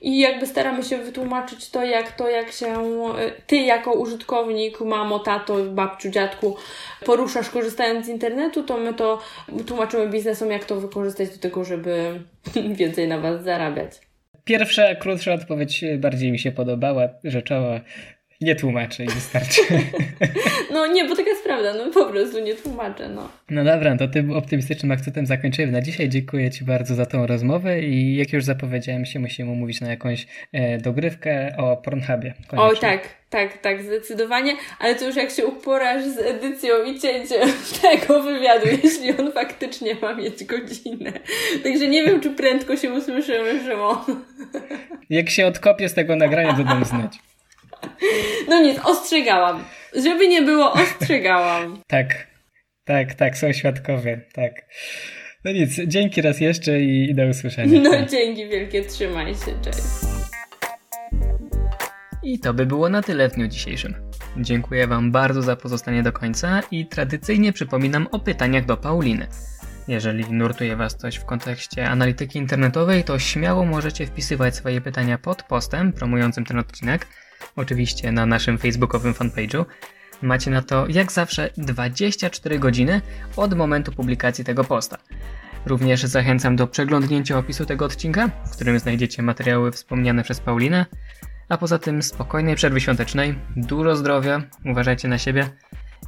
[0.00, 2.74] i jakby staramy się wytłumaczyć to, jak to, jak się
[3.46, 6.56] ty jako użytkownik, mamo, tato, babciu, dziadku
[7.04, 9.20] poruszasz korzystając z internetu, to my to
[9.66, 12.20] tłumaczymy biznesom, jak to wykorzystać do tego, żeby
[12.80, 14.00] więcej na Was zarabiać.
[14.44, 17.80] Pierwsza, krótsza odpowiedź bardziej mi się podobała, rzeczowa.
[18.40, 19.60] Nie tłumaczę i wystarczy.
[20.72, 23.28] No nie, bo taka jest prawda, no po prostu nie tłumaczę, no.
[23.50, 26.08] No dobra, to tym optymistycznym akcentem zakończymy na dzisiaj.
[26.08, 30.26] Dziękuję Ci bardzo za tą rozmowę i jak już zapowiedziałem się, musimy umówić na jakąś
[30.52, 32.34] e, dogrywkę o Pornhubie.
[32.48, 32.78] Koniecznie.
[32.78, 37.48] O tak, tak, tak, zdecydowanie, ale to już jak się uporasz z edycją i cięciem
[37.82, 41.12] tego wywiadu, jeśli on faktycznie ma mieć godzinę.
[41.62, 43.96] Także nie wiem, czy prędko się usłyszymy, Szymon.
[45.10, 47.18] Jak się odkopię z tego nagrania, to dam znać.
[48.48, 49.64] No nic, ostrzegałam.
[50.04, 51.80] Żeby nie było, ostrzegałam.
[51.86, 52.26] tak,
[52.84, 54.52] tak, tak, są świadkowie, tak.
[55.44, 57.80] No nic, dzięki raz jeszcze i, i do usłyszenia.
[57.80, 59.78] No dzięki wielkie, trzymaj się, cześć.
[62.22, 63.94] I to by było na tyle w dniu dzisiejszym.
[64.36, 69.26] Dziękuję Wam bardzo za pozostanie do końca i tradycyjnie przypominam o pytaniach do Pauliny.
[69.88, 75.42] Jeżeli nurtuje Was coś w kontekście analityki internetowej, to śmiało możecie wpisywać swoje pytania pod
[75.42, 77.06] postem promującym ten odcinek–
[77.56, 79.64] oczywiście na naszym facebookowym fanpage'u.
[80.22, 83.00] Macie na to, jak zawsze, 24 godziny
[83.36, 84.98] od momentu publikacji tego posta.
[85.66, 90.86] Również zachęcam do przeglądnięcia opisu tego odcinka, w którym znajdziecie materiały wspomniane przez Paulinę.
[91.48, 95.48] A poza tym spokojnej przerwy świątecznej, dużo zdrowia, uważajcie na siebie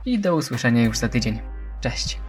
[0.07, 1.41] i do usłyszenia już za tydzień.
[1.81, 2.26] Cześć!